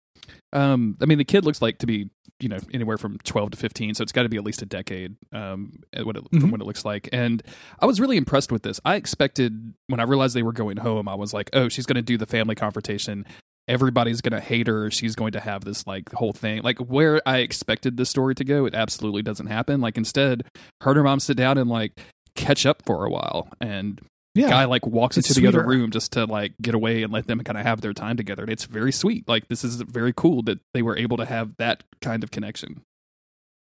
Um, 0.52 0.96
I 1.00 1.06
mean, 1.06 1.18
the 1.18 1.24
kid 1.24 1.44
looks 1.44 1.62
like 1.62 1.78
to 1.78 1.86
be 1.86 2.10
you 2.40 2.48
know 2.48 2.58
anywhere 2.72 2.98
from 2.98 3.18
12 3.24 3.52
to 3.52 3.56
15, 3.56 3.94
so 3.94 4.02
it's 4.02 4.12
got 4.12 4.22
to 4.24 4.28
be 4.28 4.36
at 4.36 4.44
least 4.44 4.62
a 4.62 4.66
decade. 4.66 5.16
Um, 5.32 5.80
what 6.02 6.16
it, 6.16 6.24
Mhm. 6.30 6.40
from 6.40 6.50
what 6.50 6.60
it 6.60 6.64
looks 6.66 6.84
like, 6.84 7.08
and 7.12 7.42
I 7.78 7.86
was 7.86 8.00
really 8.00 8.16
impressed 8.16 8.50
with 8.50 8.62
this. 8.62 8.80
I 8.84 8.94
expected 8.96 9.74
when 9.88 10.00
I 10.00 10.04
realized 10.04 10.34
they 10.34 10.42
were 10.42 10.52
going 10.52 10.78
home, 10.78 11.08
I 11.08 11.14
was 11.14 11.32
like, 11.34 11.50
oh, 11.52 11.68
she's 11.68 11.86
going 11.86 11.96
to 11.96 12.02
do 12.02 12.16
the 12.16 12.26
family 12.26 12.54
confrontation. 12.54 13.24
everybody's 13.68 14.20
gonna 14.20 14.40
hate 14.40 14.66
her. 14.66 14.90
She's 14.90 15.14
going 15.14 15.30
to 15.32 15.40
have 15.40 15.64
this 15.64 15.86
like 15.86 16.10
whole 16.12 16.32
thing. 16.32 16.62
Like 16.62 16.78
where 16.78 17.20
I 17.26 17.38
expected 17.38 17.96
the 17.96 18.04
story 18.06 18.34
to 18.34 18.44
go, 18.44 18.66
it 18.66 18.74
absolutely 18.74 19.22
doesn't 19.22 19.46
happen. 19.46 19.80
Like 19.80 19.96
instead, 19.96 20.42
her 20.80 20.90
and 20.90 20.96
her 20.96 21.04
mom 21.04 21.20
sit 21.20 21.36
down 21.36 21.56
and 21.58 21.70
like 21.70 21.92
catch 22.34 22.66
up 22.66 22.82
for 22.84 23.04
a 23.04 23.10
while, 23.10 23.48
and 23.60 24.00
Yeah. 24.34 24.48
guy 24.48 24.64
like 24.64 24.86
walks 24.86 25.16
It's 25.16 25.28
into 25.28 25.40
the 25.40 25.48
other 25.48 25.66
room 25.66 25.90
just 25.90 26.12
to 26.12 26.24
like 26.24 26.52
get 26.62 26.74
away 26.74 27.02
and 27.02 27.12
let 27.12 27.26
them 27.26 27.40
kind 27.42 27.58
of 27.58 27.66
have 27.66 27.80
their 27.80 27.92
time 27.92 28.16
together. 28.16 28.42
And 28.44 28.52
it's 28.52 28.64
very 28.64 28.92
sweet. 28.92 29.26
Like 29.28 29.48
this 29.48 29.64
is 29.64 29.76
very 29.80 30.12
cool 30.16 30.42
that 30.44 30.60
they 30.72 30.82
were 30.82 30.96
able 30.96 31.16
to 31.16 31.24
have 31.24 31.56
that 31.58 31.82
kind 32.00 32.22
of 32.22 32.30
connection. 32.30 32.82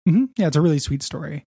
hmm 0.07 0.25
Yeah, 0.37 0.47
it's 0.47 0.55
a 0.55 0.61
really 0.61 0.79
sweet 0.79 1.03
story. 1.03 1.43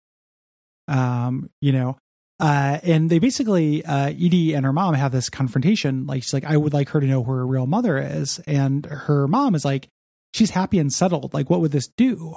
Um, 0.89 1.51
you 1.61 1.73
know, 1.73 1.99
uh, 2.41 2.79
and 2.83 3.11
they 3.11 3.19
basically, 3.19 3.85
uh, 3.85 4.09
Edie 4.09 4.55
and 4.55 4.65
her 4.65 4.73
mom 4.73 4.95
have 4.95 5.13
this 5.13 5.29
confrontation. 5.29 6.07
Like, 6.07 6.23
she's 6.23 6.33
like, 6.33 6.45
I 6.45 6.57
would 6.57 6.73
like 6.73 6.89
her 6.91 7.01
to 7.01 7.07
know 7.07 7.23
who 7.23 7.33
her 7.33 7.47
real 7.47 7.67
mother 7.67 7.99
is. 7.99 8.41
And 8.47 8.87
her 8.87 9.29
mom 9.29 9.55
is 9.55 9.65
like, 9.65 9.89
she's 10.35 10.51
happy 10.51 10.79
and 10.79 10.93
settled. 10.93 11.35
Like, 11.35 11.51
what 11.51 11.61
would 11.61 11.73
this 11.73 11.89
do? 11.89 12.37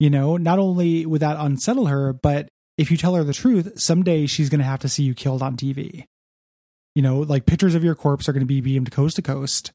You 0.00 0.10
know, 0.10 0.36
not 0.36 0.58
only 0.58 1.06
would 1.06 1.20
that 1.20 1.36
unsettle 1.38 1.86
her, 1.86 2.12
but 2.12 2.48
if 2.76 2.90
you 2.90 2.96
tell 2.96 3.14
her 3.14 3.24
the 3.24 3.32
truth, 3.32 3.80
someday 3.80 4.26
she's 4.26 4.48
going 4.50 4.58
to 4.60 4.64
have 4.64 4.80
to 4.80 4.88
see 4.88 5.02
you 5.02 5.14
killed 5.14 5.42
on 5.42 5.56
TV. 5.56 6.04
You 6.94 7.02
know, 7.02 7.18
like 7.20 7.46
pictures 7.46 7.74
of 7.74 7.84
your 7.84 7.94
corpse 7.94 8.28
are 8.28 8.32
going 8.32 8.40
to 8.40 8.46
be 8.46 8.60
beamed 8.60 8.92
coast 8.92 9.16
to 9.16 9.22
coast. 9.22 9.72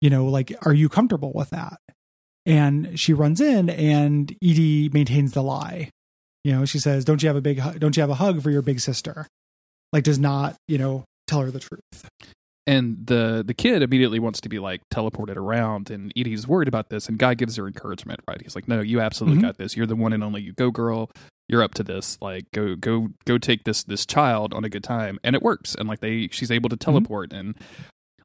You 0.00 0.10
know, 0.10 0.26
like, 0.26 0.54
are 0.64 0.74
you 0.74 0.88
comfortable 0.88 1.32
with 1.34 1.50
that? 1.50 1.78
and 2.46 2.98
she 2.98 3.12
runs 3.12 3.40
in 3.40 3.68
and 3.68 4.34
Edie 4.42 4.88
maintains 4.88 5.32
the 5.32 5.42
lie. 5.42 5.90
You 6.44 6.52
know, 6.52 6.64
she 6.64 6.78
says, 6.78 7.04
"Don't 7.04 7.22
you 7.22 7.26
have 7.28 7.36
a 7.36 7.40
big 7.40 7.58
hu- 7.58 7.78
don't 7.78 7.96
you 7.96 8.00
have 8.00 8.10
a 8.10 8.14
hug 8.14 8.40
for 8.40 8.50
your 8.50 8.62
big 8.62 8.78
sister?" 8.78 9.26
Like 9.92 10.04
does 10.04 10.18
not, 10.18 10.54
you 10.68 10.78
know, 10.78 11.04
tell 11.26 11.40
her 11.40 11.50
the 11.50 11.58
truth. 11.58 12.08
And 12.68 13.06
the 13.06 13.44
the 13.46 13.54
kid 13.54 13.82
immediately 13.82 14.18
wants 14.18 14.40
to 14.40 14.48
be 14.48 14.58
like 14.58 14.80
teleported 14.92 15.36
around, 15.36 15.88
and 15.90 16.12
Edie's 16.16 16.48
worried 16.48 16.66
about 16.68 16.90
this. 16.90 17.08
And 17.08 17.16
Guy 17.16 17.34
gives 17.34 17.54
her 17.56 17.66
encouragement, 17.68 18.20
right? 18.26 18.40
He's 18.42 18.56
like, 18.56 18.66
"No, 18.66 18.80
you 18.80 19.00
absolutely 19.00 19.38
Mhm. 19.38 19.42
got 19.42 19.56
this. 19.58 19.76
You're 19.76 19.86
the 19.86 19.94
one 19.94 20.12
and 20.12 20.24
only 20.24 20.42
you 20.42 20.52
go 20.52 20.70
girl. 20.72 21.10
You're 21.48 21.62
up 21.62 21.74
to 21.74 21.84
this. 21.84 22.18
Like, 22.20 22.46
go 22.52 22.74
go 22.74 23.10
go 23.24 23.38
take 23.38 23.62
this 23.62 23.84
this 23.84 24.04
child 24.04 24.52
on 24.52 24.64
a 24.64 24.68
good 24.68 24.82
time." 24.82 25.20
And 25.22 25.36
it 25.36 25.42
works. 25.42 25.76
And 25.76 25.88
like 25.88 26.00
they, 26.00 26.28
she's 26.32 26.50
able 26.50 26.68
to 26.70 26.76
teleport, 26.76 27.32
and 27.32 27.54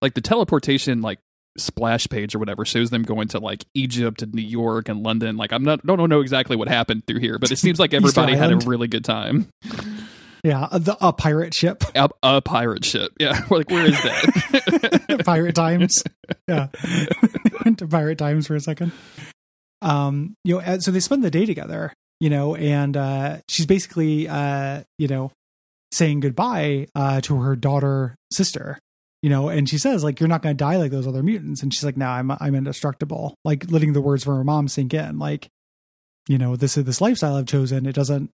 like 0.02 0.16
the 0.16 0.22
teleportation 0.22 1.02
like 1.02 1.20
splash 1.58 2.08
page 2.08 2.34
or 2.34 2.40
whatever 2.40 2.64
shows 2.66 2.90
them 2.92 3.04
going 3.04 3.28
to 3.28 3.38
like 3.38 3.66
Egypt 3.76 4.22
and 4.24 4.34
New 4.34 4.42
York 4.42 4.90
and 4.90 5.04
London. 5.04 5.38
Like 5.38 5.52
I'm 5.54 5.64
not 5.64 5.86
don't 5.86 6.10
know 6.10 6.22
exactly 6.22 6.56
what 6.56 6.68
happened 6.68 7.06
through 7.06 7.20
here, 7.20 7.38
but 7.38 7.52
it 7.52 7.58
seems 7.58 7.78
like 7.80 7.94
everybody 7.94 8.36
had 8.36 8.52
a 8.52 8.58
really 8.58 8.88
good 8.88 9.06
time. 9.06 9.50
Yeah, 10.44 10.68
a- 10.72 10.80
the 10.80 10.98
a 11.00 11.14
pirate 11.14 11.54
ship, 11.54 11.84
A, 11.96 12.10
a 12.24 12.42
pirate 12.42 12.84
ship, 12.86 13.12
yeah. 13.20 13.46
We're 13.50 13.58
like, 13.60 13.70
where 13.70 13.86
is 13.86 14.02
that? 14.04 15.22
pirate 15.26 15.56
times. 15.56 16.04
Yeah, 16.48 16.68
went 17.64 17.80
to 17.80 17.88
pirate 17.88 18.18
times 18.18 18.48
for 18.48 18.56
a 18.56 18.60
second. 18.60 18.92
Um, 19.82 20.36
you 20.44 20.60
know, 20.62 20.78
so 20.80 20.92
they 20.92 21.00
spend 21.00 21.24
the 21.24 21.32
day 21.32 21.46
together. 21.46 21.94
You 22.20 22.30
know, 22.30 22.56
and 22.56 22.96
uh, 22.96 23.38
she's 23.50 23.66
basically, 23.66 24.28
uh, 24.28 24.84
you 25.00 25.08
know, 25.08 25.32
saying 25.92 26.20
goodbye 26.20 26.88
uh, 26.94 27.20
to 27.22 27.42
her 27.42 27.56
daughter 27.56 28.16
sister. 28.32 28.78
You 29.24 29.30
know, 29.32 29.50
and 29.50 29.68
she 29.70 29.78
says 29.80 30.04
like, 30.04 30.20
"You're 30.20 30.30
not 30.30 30.42
going 30.44 30.56
to 30.56 30.64
die 30.64 30.78
like 30.78 30.92
those 30.92 31.08
other 31.08 31.24
mutants." 31.24 31.62
And 31.64 31.74
she's 31.74 31.84
like, 31.84 31.98
"No, 31.98 32.06
I'm 32.08 32.30
I'm 32.32 32.54
indestructible." 32.56 33.36
Like 33.44 33.72
letting 33.72 33.94
the 33.94 34.02
words 34.02 34.24
from 34.24 34.38
her 34.38 34.44
mom 34.44 34.68
sink 34.68 34.94
in. 34.94 35.18
Like, 35.20 35.48
you 36.28 36.38
know, 36.38 36.56
this 36.56 36.78
is 36.78 36.84
this 36.86 37.02
lifestyle 37.02 37.36
I've 37.36 37.46
chosen. 37.48 37.86
It 37.88 37.94
doesn't, 37.96 38.30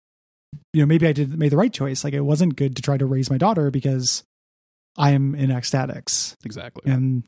you 0.72 0.80
know, 0.82 0.86
maybe 0.86 1.06
I 1.06 1.12
did 1.12 1.36
made 1.38 1.50
the 1.52 1.56
right 1.56 1.72
choice. 1.72 2.04
Like 2.04 2.14
it 2.14 2.20
wasn't 2.22 2.56
good 2.56 2.76
to 2.76 2.82
try 2.82 2.96
to 2.96 3.06
raise 3.06 3.30
my 3.30 3.38
daughter 3.38 3.70
because 3.70 4.22
I 4.96 5.10
am 5.10 5.34
in 5.34 5.50
X-Statix. 5.50 6.34
exactly. 6.44 6.90
And 6.92 7.24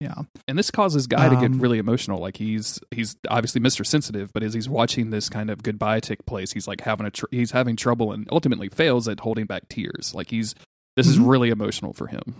yeah, 0.00 0.14
and 0.46 0.56
this 0.56 0.70
causes 0.70 1.08
guy 1.08 1.28
to 1.28 1.34
get 1.34 1.46
Um, 1.50 1.58
really 1.60 1.78
emotional 1.78 2.20
like 2.20 2.36
he's 2.36 2.78
he's 2.92 3.16
obviously 3.28 3.60
mr 3.60 3.84
sensitive 3.84 4.30
but 4.32 4.44
as 4.44 4.54
he's 4.54 4.68
watching 4.68 5.10
this 5.10 5.28
kind 5.28 5.50
of 5.50 5.64
goodbye 5.64 5.98
take 5.98 6.24
place 6.24 6.52
he's 6.52 6.68
like 6.68 6.82
having 6.82 7.04
a 7.04 7.10
tr- 7.10 7.24
he's 7.32 7.50
having 7.50 7.74
trouble 7.74 8.12
and 8.12 8.28
ultimately 8.30 8.68
fails 8.68 9.08
at 9.08 9.18
holding 9.18 9.44
back 9.46 9.68
tears 9.68 10.12
like 10.14 10.30
he's 10.30 10.54
this 10.94 11.08
is 11.08 11.18
Mhm. 11.18 11.28
really 11.28 11.50
emotional 11.50 11.92
for 11.94 12.06
him 12.06 12.36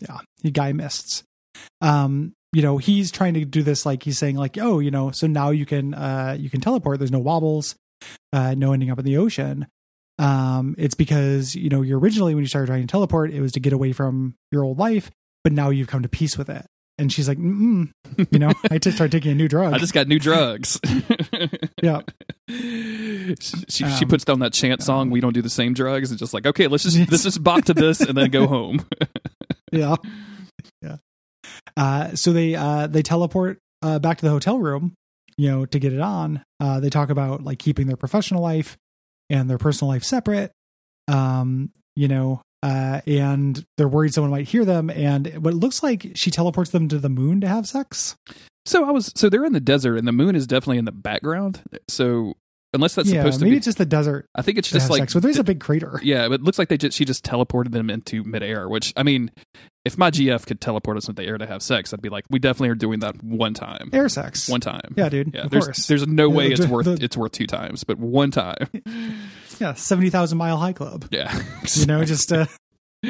yeah, 0.00 0.18
he 0.42 0.50
guy 0.52 0.72
mists. 0.72 1.24
Um, 1.80 2.32
you 2.52 2.62
know, 2.62 2.78
he's 2.78 3.10
trying 3.10 3.34
to 3.34 3.44
do 3.44 3.62
this 3.62 3.84
like 3.86 4.02
he's 4.02 4.18
saying 4.18 4.36
like, 4.36 4.56
oh, 4.58 4.78
you 4.78 4.90
know, 4.90 5.10
so 5.10 5.26
now 5.26 5.50
you 5.50 5.66
can 5.66 5.94
uh 5.94 6.36
you 6.38 6.48
can 6.50 6.60
teleport. 6.60 6.98
There's 6.98 7.10
no 7.10 7.18
wobbles, 7.18 7.74
uh, 8.32 8.54
no 8.56 8.72
ending 8.72 8.90
up 8.90 8.98
in 8.98 9.04
the 9.04 9.16
ocean. 9.16 9.66
Um, 10.18 10.74
it's 10.78 10.94
because 10.94 11.54
you 11.54 11.68
know 11.68 11.82
you're 11.82 11.98
originally 11.98 12.34
when 12.34 12.42
you 12.44 12.48
started 12.48 12.68
trying 12.68 12.82
to 12.86 12.90
teleport, 12.90 13.30
it 13.30 13.40
was 13.40 13.52
to 13.52 13.60
get 13.60 13.72
away 13.72 13.92
from 13.92 14.34
your 14.50 14.64
old 14.64 14.78
life, 14.78 15.10
but 15.44 15.52
now 15.52 15.68
you've 15.70 15.88
come 15.88 16.02
to 16.02 16.08
peace 16.08 16.38
with 16.38 16.48
it. 16.48 16.66
And 16.98 17.12
she's 17.12 17.28
like, 17.28 17.36
Mm-mm. 17.36 17.90
you 18.30 18.38
know, 18.38 18.52
I 18.70 18.78
just 18.78 18.96
started 18.96 19.12
taking 19.12 19.30
a 19.32 19.34
new 19.34 19.48
drug. 19.48 19.74
i 19.74 19.78
just 19.78 19.92
got 19.92 20.08
new 20.08 20.18
drugs 20.18 20.80
yeah, 21.82 22.00
she, 22.48 23.34
she, 23.38 23.64
she 23.68 23.84
Um, 23.84 24.08
puts 24.08 24.24
down 24.24 24.38
that 24.38 24.54
chant 24.54 24.82
song 24.82 25.10
we 25.10 25.20
don't 25.20 25.34
do 25.34 25.42
the 25.42 25.50
same 25.50 25.74
drugs 25.74 26.08
and 26.10 26.18
just 26.18 26.32
like 26.32 26.46
okay 26.46 26.68
let's 26.68 26.84
just 26.84 26.98
let's 27.10 27.22
just 27.24 27.44
bop 27.44 27.66
to 27.66 27.74
this 27.74 28.00
and 28.00 28.16
then 28.16 28.30
go 28.30 28.46
home 28.46 28.86
yeah, 29.72 29.96
yeah. 30.80 30.96
Uh, 31.76 32.14
so 32.14 32.32
they 32.32 32.54
uh 32.54 32.86
they 32.86 33.02
teleport 33.02 33.58
uh 33.82 33.98
back 33.98 34.16
to 34.18 34.24
the 34.24 34.30
hotel 34.30 34.58
room, 34.58 34.94
you 35.36 35.50
know, 35.50 35.66
to 35.66 35.78
get 35.78 35.92
it 35.92 36.00
on. 36.00 36.44
Uh, 36.60 36.80
they 36.80 36.90
talk 36.90 37.10
about 37.10 37.42
like 37.44 37.58
keeping 37.58 37.86
their 37.86 37.96
professional 37.96 38.42
life 38.42 38.76
and 39.30 39.48
their 39.50 39.58
personal 39.58 39.92
life 39.92 40.04
separate. 40.04 40.52
Um, 41.08 41.70
you 41.94 42.08
know, 42.08 42.42
uh, 42.62 43.00
and 43.06 43.64
they're 43.76 43.88
worried 43.88 44.12
someone 44.12 44.30
might 44.30 44.48
hear 44.48 44.64
them. 44.64 44.90
And 44.90 45.44
what 45.44 45.54
looks 45.54 45.82
like 45.82 46.12
she 46.14 46.30
teleports 46.30 46.70
them 46.70 46.88
to 46.88 46.98
the 46.98 47.08
moon 47.08 47.40
to 47.42 47.48
have 47.48 47.66
sex. 47.68 48.16
so 48.64 48.84
i 48.84 48.90
was 48.90 49.12
so 49.14 49.28
they're 49.28 49.44
in 49.44 49.52
the 49.52 49.60
desert 49.60 49.96
and 49.96 50.08
the 50.08 50.12
moon 50.12 50.34
is 50.34 50.46
definitely 50.46 50.78
in 50.78 50.84
the 50.84 50.92
background 50.92 51.62
so 51.88 52.34
unless 52.76 52.94
that's 52.94 53.10
yeah, 53.10 53.20
supposed 53.22 53.40
to 53.40 53.44
be. 53.44 53.50
maybe 53.50 53.54
be 53.54 53.58
it's 53.58 53.64
just 53.66 53.78
the 53.78 53.84
desert 53.84 54.26
i 54.36 54.42
think 54.42 54.56
it's 54.58 54.70
just 54.70 54.88
like 54.88 55.00
sex, 55.00 55.14
but 55.14 55.22
there's 55.22 55.38
a 55.38 55.44
big 55.44 55.58
crater. 55.58 55.98
Yeah, 56.02 56.28
but 56.28 56.34
it 56.34 56.42
looks 56.42 56.58
like 56.58 56.68
they 56.68 56.76
just 56.76 56.96
she 56.96 57.04
just 57.04 57.24
teleported 57.24 57.72
them 57.72 57.90
into 57.90 58.22
midair. 58.22 58.68
Which 58.68 58.92
I 58.96 59.02
mean, 59.02 59.32
if 59.84 59.98
my 59.98 60.10
GF 60.10 60.46
could 60.46 60.60
teleport 60.60 60.96
us 60.96 61.08
into 61.08 61.20
the 61.22 61.28
air 61.28 61.38
to 61.38 61.46
have 61.46 61.62
sex, 61.62 61.92
I'd 61.92 62.02
be 62.02 62.08
like, 62.08 62.24
we 62.30 62.38
definitely 62.38 62.68
are 62.70 62.74
doing 62.76 63.00
that 63.00 63.22
one 63.22 63.54
time. 63.54 63.90
Air 63.92 64.08
sex. 64.08 64.48
One 64.48 64.60
time. 64.60 64.94
Yeah, 64.96 65.08
dude. 65.08 65.34
Yeah. 65.34 65.42
of 65.42 65.50
There's 65.50 65.64
course. 65.64 65.86
there's 65.86 66.06
no 66.06 66.28
way 66.28 66.46
Yeah, 66.46 66.52
it's 66.52 66.60
the- 66.60 66.68
worth 66.72 66.84
the- 66.86 66.98
it's 67.00 67.16
worth 67.16 67.32
two 67.32 67.46
times, 67.46 67.82
but 67.84 67.98
one 67.98 68.30
time. 68.30 68.68
yeah, 69.58 69.74
seventy 69.74 70.10
thousand 70.10 70.38
mile 70.38 70.56
high 70.58 70.72
club. 70.72 71.06
Yeah. 71.10 71.36
You 71.74 71.86
know, 71.86 72.04
just 72.04 72.32
uh, 72.32 72.46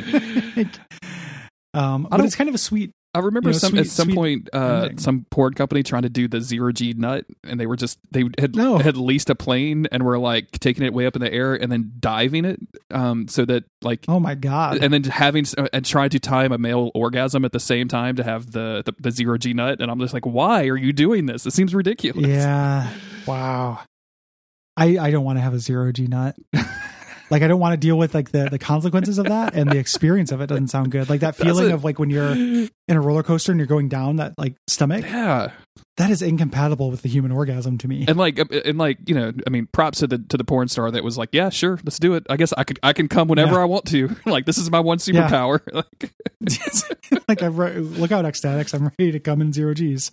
um, 1.75 2.07
but 2.11 2.21
it's 2.21 2.37
kind 2.37 2.49
of 2.49 2.55
a 2.55 2.59
sweet 2.59 2.93
I 3.17 3.21
remember 3.21 3.49
you 3.49 3.55
know, 3.55 3.59
some 3.59 3.71
sweet- 3.71 3.81
at 3.81 3.87
some 3.87 4.13
point 4.13 4.49
uh, 4.53 4.83
ending. 4.83 4.99
some 4.99 5.27
porn 5.31 5.55
company 5.55 5.83
trying 5.83 6.03
to 6.03 6.09
do 6.09 6.29
the 6.29 6.41
zero 6.41 6.71
G 6.73 6.93
nut, 6.97 7.25
and 7.45 7.59
they 7.59 7.67
were 7.67 7.77
just 7.77 7.99
they 8.11 8.25
had 8.39 8.55
No. 8.55 8.79
had 8.79 8.97
leased 8.97 9.31
a 9.31 9.35
plane 9.35 9.87
and 9.91 10.05
were 10.05 10.19
like 10.19 10.51
taking 10.53 10.85
it 10.85 10.93
way 10.93 11.07
up 11.07 11.17
in 11.17 11.21
the 11.23 11.33
air 11.33 11.55
and 11.55 11.71
then 11.73 11.93
diving 11.99 12.45
it, 12.45 12.61
um, 12.91 13.29
so 13.29 13.45
that 13.47 13.65
like 13.83 14.05
Oh 14.09 14.21
my 14.21 14.35
god! 14.35 14.79
and 14.83 14.93
then 14.93 15.05
having 15.05 15.45
and 15.73 15.85
trying 15.85 16.11
to 16.11 16.19
time 16.21 16.53
a 16.53 16.59
male 16.59 16.91
orgasm 16.95 17.45
at 17.45 17.53
the 17.53 17.61
same 17.61 17.89
time 17.89 18.17
to 18.17 18.23
have 18.25 18.53
the, 18.53 18.83
the 18.85 18.95
the 19.01 19.11
zero 19.11 19.39
G 19.39 19.53
nut, 19.55 19.81
and 19.81 19.91
I'm 19.91 19.99
just 20.01 20.15
like, 20.15 20.27
why 20.27 20.67
are 20.69 20.77
you 20.77 20.93
doing 20.93 21.27
this? 21.27 21.47
It 21.47 21.53
seems 21.53 21.75
ridiculous. 21.75 22.27
yeah, 22.27 22.91
wow. 23.27 23.81
I 24.77 24.99
I 24.99 25.11
don't 25.11 25.25
want 25.25 25.39
to 25.39 25.43
have 25.43 25.55
a 25.55 25.59
zero 25.59 25.91
G 25.93 26.07
nut. 26.07 26.37
like 27.31 27.43
I 27.43 27.49
don't 27.49 27.61
want 27.61 27.73
to 27.73 27.77
deal 27.77 27.97
with 27.99 28.15
like 28.15 28.31
the 28.31 28.49
the 28.51 28.59
consequences 28.59 29.19
of 29.19 29.27
that, 29.27 29.55
and 29.55 29.71
the 29.71 29.79
experience 29.79 30.33
of 30.33 30.41
it 30.41 30.47
doesn't 30.49 30.69
sound 30.69 30.91
good. 30.93 31.09
Like 31.09 31.21
that 31.21 31.37
feeling 31.37 31.73
of 31.73 31.85
like 31.85 31.99
when 31.99 32.11
you're 32.11 32.33
in 32.33 32.71
a 32.89 33.01
roller 33.01 33.23
coaster 33.23 33.53
and 33.53 33.59
you're 33.59 33.67
going 33.67 33.89
down 33.89 34.17
that 34.17 34.35
like 34.39 34.55
stomach. 34.69 35.05
yeah, 35.05 35.51
That 35.97 36.11
is 36.11 36.23
incompatible 36.23 36.91
with 36.91 37.03
the 37.03 37.09
human 37.09 37.33
orgasm 37.33 37.79
to 37.79 37.89
me. 37.89 38.05
and 38.07 38.17
like 38.17 38.39
uh, 38.39 38.45
and 38.65 38.79
like 38.79 38.99
you 39.09 39.15
know, 39.15 39.33
I 39.47 39.51
mean, 39.51 39.69
props 39.73 39.99
to 40.01 40.07
the 40.07 40.19
to 40.19 40.37
the 40.37 40.45
porn 40.45 40.69
star 40.69 40.91
that 40.91 41.03
was 41.05 41.19
like, 41.19 41.31
yeah, 41.33 41.49
sure, 41.51 41.79
let's 41.85 41.99
do 41.99 42.15
it. 42.15 42.25
I 42.31 42.37
guess 42.37 42.53
I 42.57 42.65
could 42.65 42.79
I 42.83 42.93
can 42.93 43.09
come 43.09 43.29
whenever 43.29 43.53
Yeah. 43.55 43.63
I 43.63 43.65
want 43.65 43.87
to. 43.87 44.15
like 44.27 44.47
this 44.47 44.59
is 44.59 44.71
my 44.71 44.81
one 44.81 44.99
Yeah. 45.07 45.29
superpower. 45.29 45.61
like, 45.73 46.13
like 47.29 47.43
I 47.43 47.47
re- 47.47 47.79
look 47.79 48.13
out 48.13 48.25
X-Statix. 48.25 48.75
I'm 48.75 48.91
ready 48.99 49.13
to 49.13 49.21
come 49.21 49.41
in 49.41 49.53
zero 49.53 49.75
G's. 49.75 50.13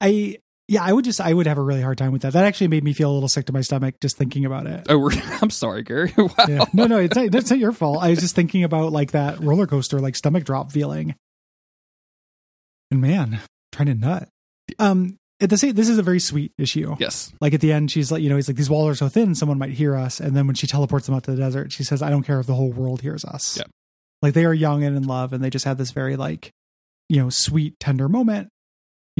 I 0.00 0.38
yeah, 0.70 0.84
I 0.84 0.92
would 0.92 1.04
just 1.04 1.20
I 1.20 1.34
would 1.34 1.48
have 1.48 1.58
a 1.58 1.62
really 1.62 1.82
hard 1.82 1.98
time 1.98 2.12
with 2.12 2.22
that. 2.22 2.32
That 2.32 2.44
actually 2.44 2.68
made 2.68 2.84
me 2.84 2.92
feel 2.92 3.10
a 3.10 3.12
little 3.12 3.28
sick 3.28 3.46
to 3.46 3.52
my 3.52 3.60
stomach 3.60 3.96
just 4.00 4.16
thinking 4.16 4.44
about 4.44 4.68
it. 4.68 4.86
oh, 4.88 5.10
I'm 5.42 5.50
sorry, 5.50 5.82
Gary. 5.82 6.14
wow. 6.16 6.28
Yeah. 6.48 6.64
No, 6.72 6.86
no, 6.86 6.98
it's 6.98 7.16
not, 7.16 7.32
that's 7.32 7.50
not 7.50 7.58
your 7.58 7.72
fault. 7.72 7.98
I 8.00 8.10
was 8.10 8.20
just 8.20 8.36
thinking 8.36 8.62
about 8.62 8.92
like 8.92 9.10
that 9.10 9.40
roller 9.40 9.66
coaster, 9.66 9.98
like 9.98 10.14
stomach 10.14 10.44
drop 10.44 10.70
feeling. 10.70 11.16
And 12.92 13.00
man, 13.00 13.40
trying 13.72 13.86
to 13.86 13.94
nut. 13.94 14.28
Um, 14.78 15.18
at 15.40 15.50
the 15.50 15.56
same, 15.56 15.74
this 15.74 15.88
is 15.88 15.98
a 15.98 16.04
very 16.04 16.20
sweet 16.20 16.52
issue. 16.56 16.94
Yes. 17.00 17.32
Like 17.40 17.52
at 17.52 17.60
the 17.60 17.72
end, 17.72 17.90
she's 17.90 18.12
like, 18.12 18.22
you 18.22 18.28
know, 18.28 18.36
he's 18.36 18.46
like, 18.46 18.56
these 18.56 18.70
walls 18.70 18.90
are 18.90 18.94
so 18.94 19.08
thin, 19.08 19.34
someone 19.34 19.58
might 19.58 19.70
hear 19.70 19.96
us. 19.96 20.20
And 20.20 20.36
then 20.36 20.46
when 20.46 20.54
she 20.54 20.68
teleports 20.68 21.06
them 21.06 21.16
out 21.16 21.24
to 21.24 21.32
the 21.32 21.36
desert, 21.36 21.72
she 21.72 21.82
says, 21.82 22.00
I 22.00 22.10
don't 22.10 22.22
care 22.22 22.38
if 22.38 22.46
the 22.46 22.54
whole 22.54 22.70
world 22.70 23.00
hears 23.00 23.24
us. 23.24 23.56
Yeah. 23.56 23.64
Like 24.22 24.34
they 24.34 24.44
are 24.44 24.54
young 24.54 24.84
and 24.84 24.96
in 24.96 25.02
love, 25.02 25.32
and 25.32 25.42
they 25.42 25.50
just 25.50 25.64
had 25.64 25.78
this 25.78 25.90
very 25.90 26.14
like, 26.14 26.52
you 27.08 27.16
know, 27.16 27.28
sweet, 27.28 27.80
tender 27.80 28.08
moment, 28.08 28.50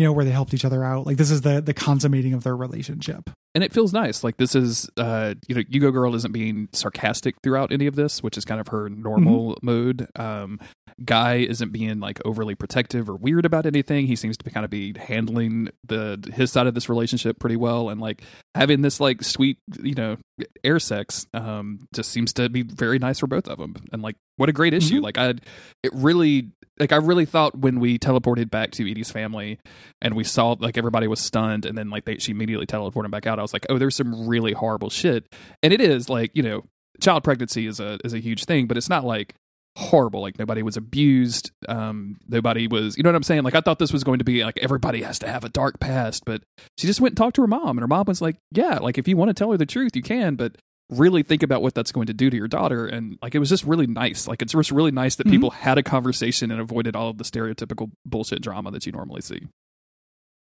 you 0.00 0.06
know, 0.06 0.12
where 0.14 0.24
they 0.24 0.30
helped 0.30 0.54
each 0.54 0.64
other 0.64 0.82
out. 0.82 1.04
Like 1.06 1.18
this 1.18 1.30
is 1.30 1.42
the 1.42 1.60
the 1.60 1.74
consummating 1.74 2.32
of 2.32 2.42
their 2.42 2.56
relationship. 2.56 3.28
and 3.54 3.62
it 3.62 3.72
feels 3.72 3.92
nice. 3.92 4.24
Like 4.24 4.36
this 4.38 4.54
is, 4.54 4.88
uh, 4.96 5.34
you 5.46 5.54
know, 5.56 5.62
U-Go 5.68 5.90
Girl 5.90 6.14
isn't 6.14 6.32
being 6.32 6.68
sarcastic 6.72 7.34
throughout 7.42 7.70
any 7.72 7.86
of 7.86 7.96
this, 7.96 8.22
which 8.22 8.38
is 8.38 8.44
kind 8.46 8.60
of 8.60 8.68
her 8.68 8.88
normal 8.88 9.56
Mm-hmm. 9.56 9.66
mode. 9.66 10.08
Um, 10.16 10.58
Guy 11.04 11.36
isn't 11.36 11.72
being 11.72 11.98
like 12.00 12.18
overly 12.24 12.54
protective 12.54 13.08
or 13.10 13.16
weird 13.16 13.44
about 13.46 13.64
anything. 13.66 14.06
He 14.06 14.16
seems 14.16 14.36
to 14.38 14.44
be 14.44 14.50
kind 14.50 14.64
of 14.64 14.70
be 14.70 14.94
handling 14.98 15.68
the 15.86 16.18
his 16.34 16.52
side 16.52 16.66
of 16.66 16.74
this 16.74 16.88
relationship 16.88 17.38
pretty 17.38 17.56
well, 17.56 17.88
and 17.90 18.00
like 18.00 18.22
having 18.54 18.82
this 18.82 19.00
like 19.00 19.22
sweet, 19.22 19.58
you 19.82 19.94
know, 19.94 20.16
air 20.62 20.78
sex 20.78 21.26
um, 21.34 21.80
just 21.94 22.10
seems 22.10 22.32
to 22.34 22.48
be 22.50 22.62
very 22.62 22.98
nice 22.98 23.18
for 23.20 23.26
both 23.26 23.48
of 23.48 23.58
them. 23.58 23.74
And 23.92 24.02
like, 24.02 24.16
what 24.36 24.48
a 24.48 24.52
great 24.52 24.74
issue! 24.74 24.96
Mm-hmm. 24.96 25.04
Like, 25.04 25.18
I 25.18 25.34
it 25.82 25.92
really 25.94 26.50
like 26.80 26.92
I 26.92 26.96
really 26.96 27.26
thought 27.26 27.56
when 27.56 27.78
we 27.78 27.98
teleported 27.98 28.50
back 28.50 28.72
to 28.72 28.90
Edie's 28.90 29.10
family 29.10 29.58
and 30.02 30.14
we 30.14 30.24
saw 30.24 30.56
like 30.58 30.78
everybody 30.78 31.06
was 31.06 31.20
stunned, 31.20 31.66
and 31.66 31.76
then 31.76 31.90
like 31.90 32.04
they 32.06 32.18
she 32.18 32.32
immediately 32.32 32.66
teleported 32.66 33.10
back 33.10 33.26
out. 33.26 33.38
I 33.38 33.42
was 33.42 33.52
like, 33.52 33.66
oh, 33.68 33.78
there's 33.78 33.96
some 33.96 34.26
really 34.26 34.52
horrible 34.52 34.90
shit, 34.90 35.32
and 35.62 35.72
it 35.72 35.80
is 35.80 36.08
like 36.08 36.30
you 36.34 36.42
know, 36.42 36.64
child 37.00 37.22
pregnancy 37.22 37.66
is 37.66 37.78
a 37.78 37.98
is 38.04 38.14
a 38.14 38.18
huge 38.18 38.44
thing, 38.46 38.66
but 38.66 38.76
it's 38.76 38.88
not 38.88 39.04
like 39.04 39.34
horrible 39.76 40.20
like 40.20 40.38
nobody 40.38 40.62
was 40.62 40.76
abused 40.76 41.52
um 41.68 42.18
nobody 42.28 42.66
was 42.66 42.96
you 42.96 43.04
know 43.04 43.08
what 43.08 43.14
i'm 43.14 43.22
saying 43.22 43.44
like 43.44 43.54
i 43.54 43.60
thought 43.60 43.78
this 43.78 43.92
was 43.92 44.02
going 44.02 44.18
to 44.18 44.24
be 44.24 44.44
like 44.44 44.58
everybody 44.58 45.02
has 45.02 45.18
to 45.18 45.28
have 45.28 45.44
a 45.44 45.48
dark 45.48 45.78
past 45.78 46.24
but 46.26 46.42
she 46.76 46.88
just 46.88 47.00
went 47.00 47.12
and 47.12 47.16
talked 47.16 47.36
to 47.36 47.40
her 47.40 47.46
mom 47.46 47.70
and 47.70 47.80
her 47.80 47.86
mom 47.86 48.04
was 48.06 48.20
like 48.20 48.36
yeah 48.50 48.78
like 48.78 48.98
if 48.98 49.06
you 49.06 49.16
want 49.16 49.28
to 49.28 49.34
tell 49.34 49.52
her 49.52 49.56
the 49.56 49.64
truth 49.64 49.94
you 49.94 50.02
can 50.02 50.34
but 50.34 50.56
really 50.90 51.22
think 51.22 51.42
about 51.42 51.62
what 51.62 51.74
that's 51.74 51.92
going 51.92 52.06
to 52.06 52.12
do 52.14 52.28
to 52.30 52.36
your 52.36 52.48
daughter 52.48 52.86
and 52.86 53.16
like 53.22 53.34
it 53.34 53.38
was 53.38 53.48
just 53.48 53.64
really 53.64 53.86
nice 53.86 54.26
like 54.28 54.42
it's 54.42 54.52
just 54.52 54.70
really 54.70 54.90
nice 54.90 55.16
that 55.16 55.26
Mhm. 55.26 55.30
people 55.30 55.50
had 55.50 55.78
a 55.78 55.82
conversation 55.82 56.50
and 56.50 56.60
avoided 56.60 56.94
all 56.96 57.08
of 57.10 57.18
the 57.18 57.24
stereotypical 57.24 57.90
bullshit 58.04 58.42
drama 58.42 58.70
that 58.70 58.86
you 58.86 58.92
normally 58.92 59.20
see 59.20 59.40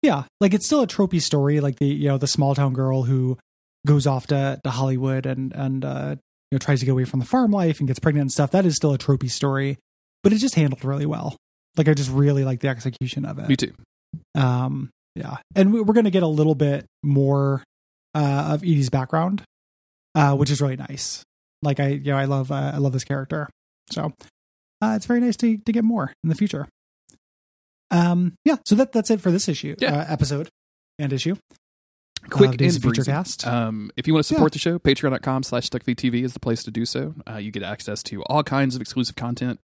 Yeah, 0.03 0.25
like 0.40 0.55
it's 0.55 0.66
still 0.66 0.83
a 0.83 0.87
tropey 0.87 1.20
story, 1.20 1.61
like 1.61 1.77
the 1.79 1.87
you 1.87 2.09
know 2.09 2.18
the 2.18 2.27
small 2.27 2.55
town 2.55 2.72
girl 2.75 3.03
who 3.05 3.38
goes 3.87 4.07
off 4.07 4.27
to, 4.29 4.61
to 4.62 4.70
Hollywood 4.70 5.27
and 5.27 5.53
and 5.55 5.85
uh, 5.85 6.16
you 6.51 6.57
know 6.57 6.59
tries 6.59 6.81
to 6.81 6.87
get 6.87 6.92
away 6.92 7.05
from 7.07 7.18
the 7.20 7.27
farm 7.27 7.51
life 7.51 7.79
and 7.79 7.88
gets 7.88 7.99
pregnant 7.99 8.22
and 8.22 8.31
stuff. 8.33 8.51
That 8.51 8.66
is 8.66 8.77
still 8.77 8.92
a 8.92 8.99
tropey 8.99 9.31
story, 9.31 9.79
but 10.22 10.33
it's 10.33 10.42
just 10.42 10.55
handled 10.55 10.85
really 10.85 11.07
well. 11.07 11.37
Like 11.77 11.88
I 11.88 11.94
just 11.94 12.11
really 12.11 12.44
like 12.44 12.61
the 12.61 12.68
execution 12.68 13.25
of 13.25 13.38
it. 13.38 13.49
me 13.49 13.57
too 13.57 13.72
Um, 14.35 14.90
yeah, 15.14 15.38
and 15.55 15.72
we- 15.72 15.81
we're 15.81 15.94
going 15.94 16.05
to 16.05 16.11
get 16.11 16.22
a 16.22 16.29
little 16.29 16.55
bit 16.55 16.85
more 17.03 17.64
uh, 18.14 18.51
of 18.53 18.62
Edie's 18.62 18.90
background, 18.90 19.42
uh, 20.16 20.35
which 20.35 20.50
is 20.50 20.61
really 20.61 20.76
nice. 20.76 21.22
Like 21.62 21.79
I, 21.79 21.88
you 21.90 22.11
know, 22.11 22.16
I 22.18 22.24
love 22.24 22.50
uh, 22.50 22.72
I 22.74 22.79
love 22.79 22.92
this 22.92 23.05
character, 23.05 23.48
so 23.92 24.12
uh, 24.83 24.94
it's 24.96 25.07
very 25.07 25.20
nice 25.20 25.37
to 25.37 25.57
to 25.59 25.72
get 25.72 25.85
more 25.85 26.12
in 26.24 26.29
the 26.29 26.35
future. 26.35 26.66
Um, 27.90 28.35
yeah, 28.44 28.57
so 28.66 28.74
that 28.74 28.92
that's 28.92 29.11
it 29.11 29.20
for 29.20 29.31
this 29.31 29.48
issue, 29.48 29.76
Yeah. 29.79 29.96
uh, 30.00 30.07
episode 30.09 30.48
and 30.98 31.12
issue. 31.12 31.37
quick 32.31 32.48
Uh, 32.61 32.64
and 32.64 32.81
breezy. 32.83 33.05
Cast. 33.05 33.46
Um, 33.46 33.92
if 33.96 34.07
you 34.09 34.12
want 34.14 34.26
to 34.26 34.35
support 34.35 34.52
the 34.52 34.59
show, 34.59 34.79
patreon.com 34.81 35.44
slash 35.44 35.68
stuckvtv 35.70 36.24
is 36.24 36.33
the 36.33 36.40
place 36.40 36.64
to 36.64 36.72
do 36.72 36.85
so. 36.85 37.14
Uh, 37.31 37.37
you 37.37 37.52
get 37.52 37.62
access 37.62 38.02
to 38.05 38.22
all 38.24 38.42
kinds 38.42 38.74
of 38.74 38.81
exclusive 38.81 39.14
content, 39.14 39.61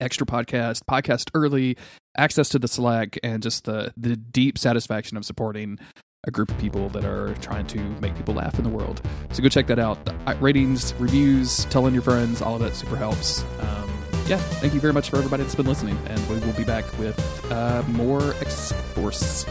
extra 0.00 0.24
podcast, 0.26 0.82
podcast 0.88 1.30
early, 1.34 1.76
access 2.16 2.48
to 2.50 2.58
the 2.60 2.68
Slack, 2.68 3.18
and 3.24 3.42
just 3.42 3.64
the, 3.64 3.92
the 3.96 4.14
deep 4.16 4.56
satisfaction 4.58 5.16
of 5.16 5.24
supporting 5.24 5.78
a 6.26 6.30
group 6.30 6.50
of 6.50 6.58
people 6.58 6.88
that 6.90 7.04
are 7.04 7.34
trying 7.34 7.66
to 7.68 7.78
make 8.00 8.14
people 8.16 8.34
laugh 8.34 8.58
in 8.58 8.64
the 8.64 8.70
world. 8.70 9.00
So 9.30 9.42
go 9.42 9.48
check 9.48 9.66
that 9.68 9.78
out. 9.78 9.98
Uh, 10.26 10.34
ratings, 10.40 10.92
reviews, 10.94 11.64
telling 11.66 11.94
your 11.94 12.02
friends, 12.02 12.42
all 12.42 12.56
of 12.56 12.60
that 12.60 12.74
super 12.74 12.96
helps. 12.96 13.44
Um, 13.60 13.90
yeah, 14.26 14.38
thank 14.38 14.74
you 14.74 14.80
very 14.80 14.92
much 14.92 15.10
for 15.10 15.16
everybody 15.16 15.42
that's 15.44 15.54
been 15.54 15.66
listening, 15.66 15.96
and 16.06 16.28
we 16.28 16.38
will 16.44 16.52
be 16.54 16.64
back 16.64 16.84
with 16.98 17.18
uh, 17.52 17.82
more 17.88 18.34
X 18.40 18.72
Force. 18.94 19.46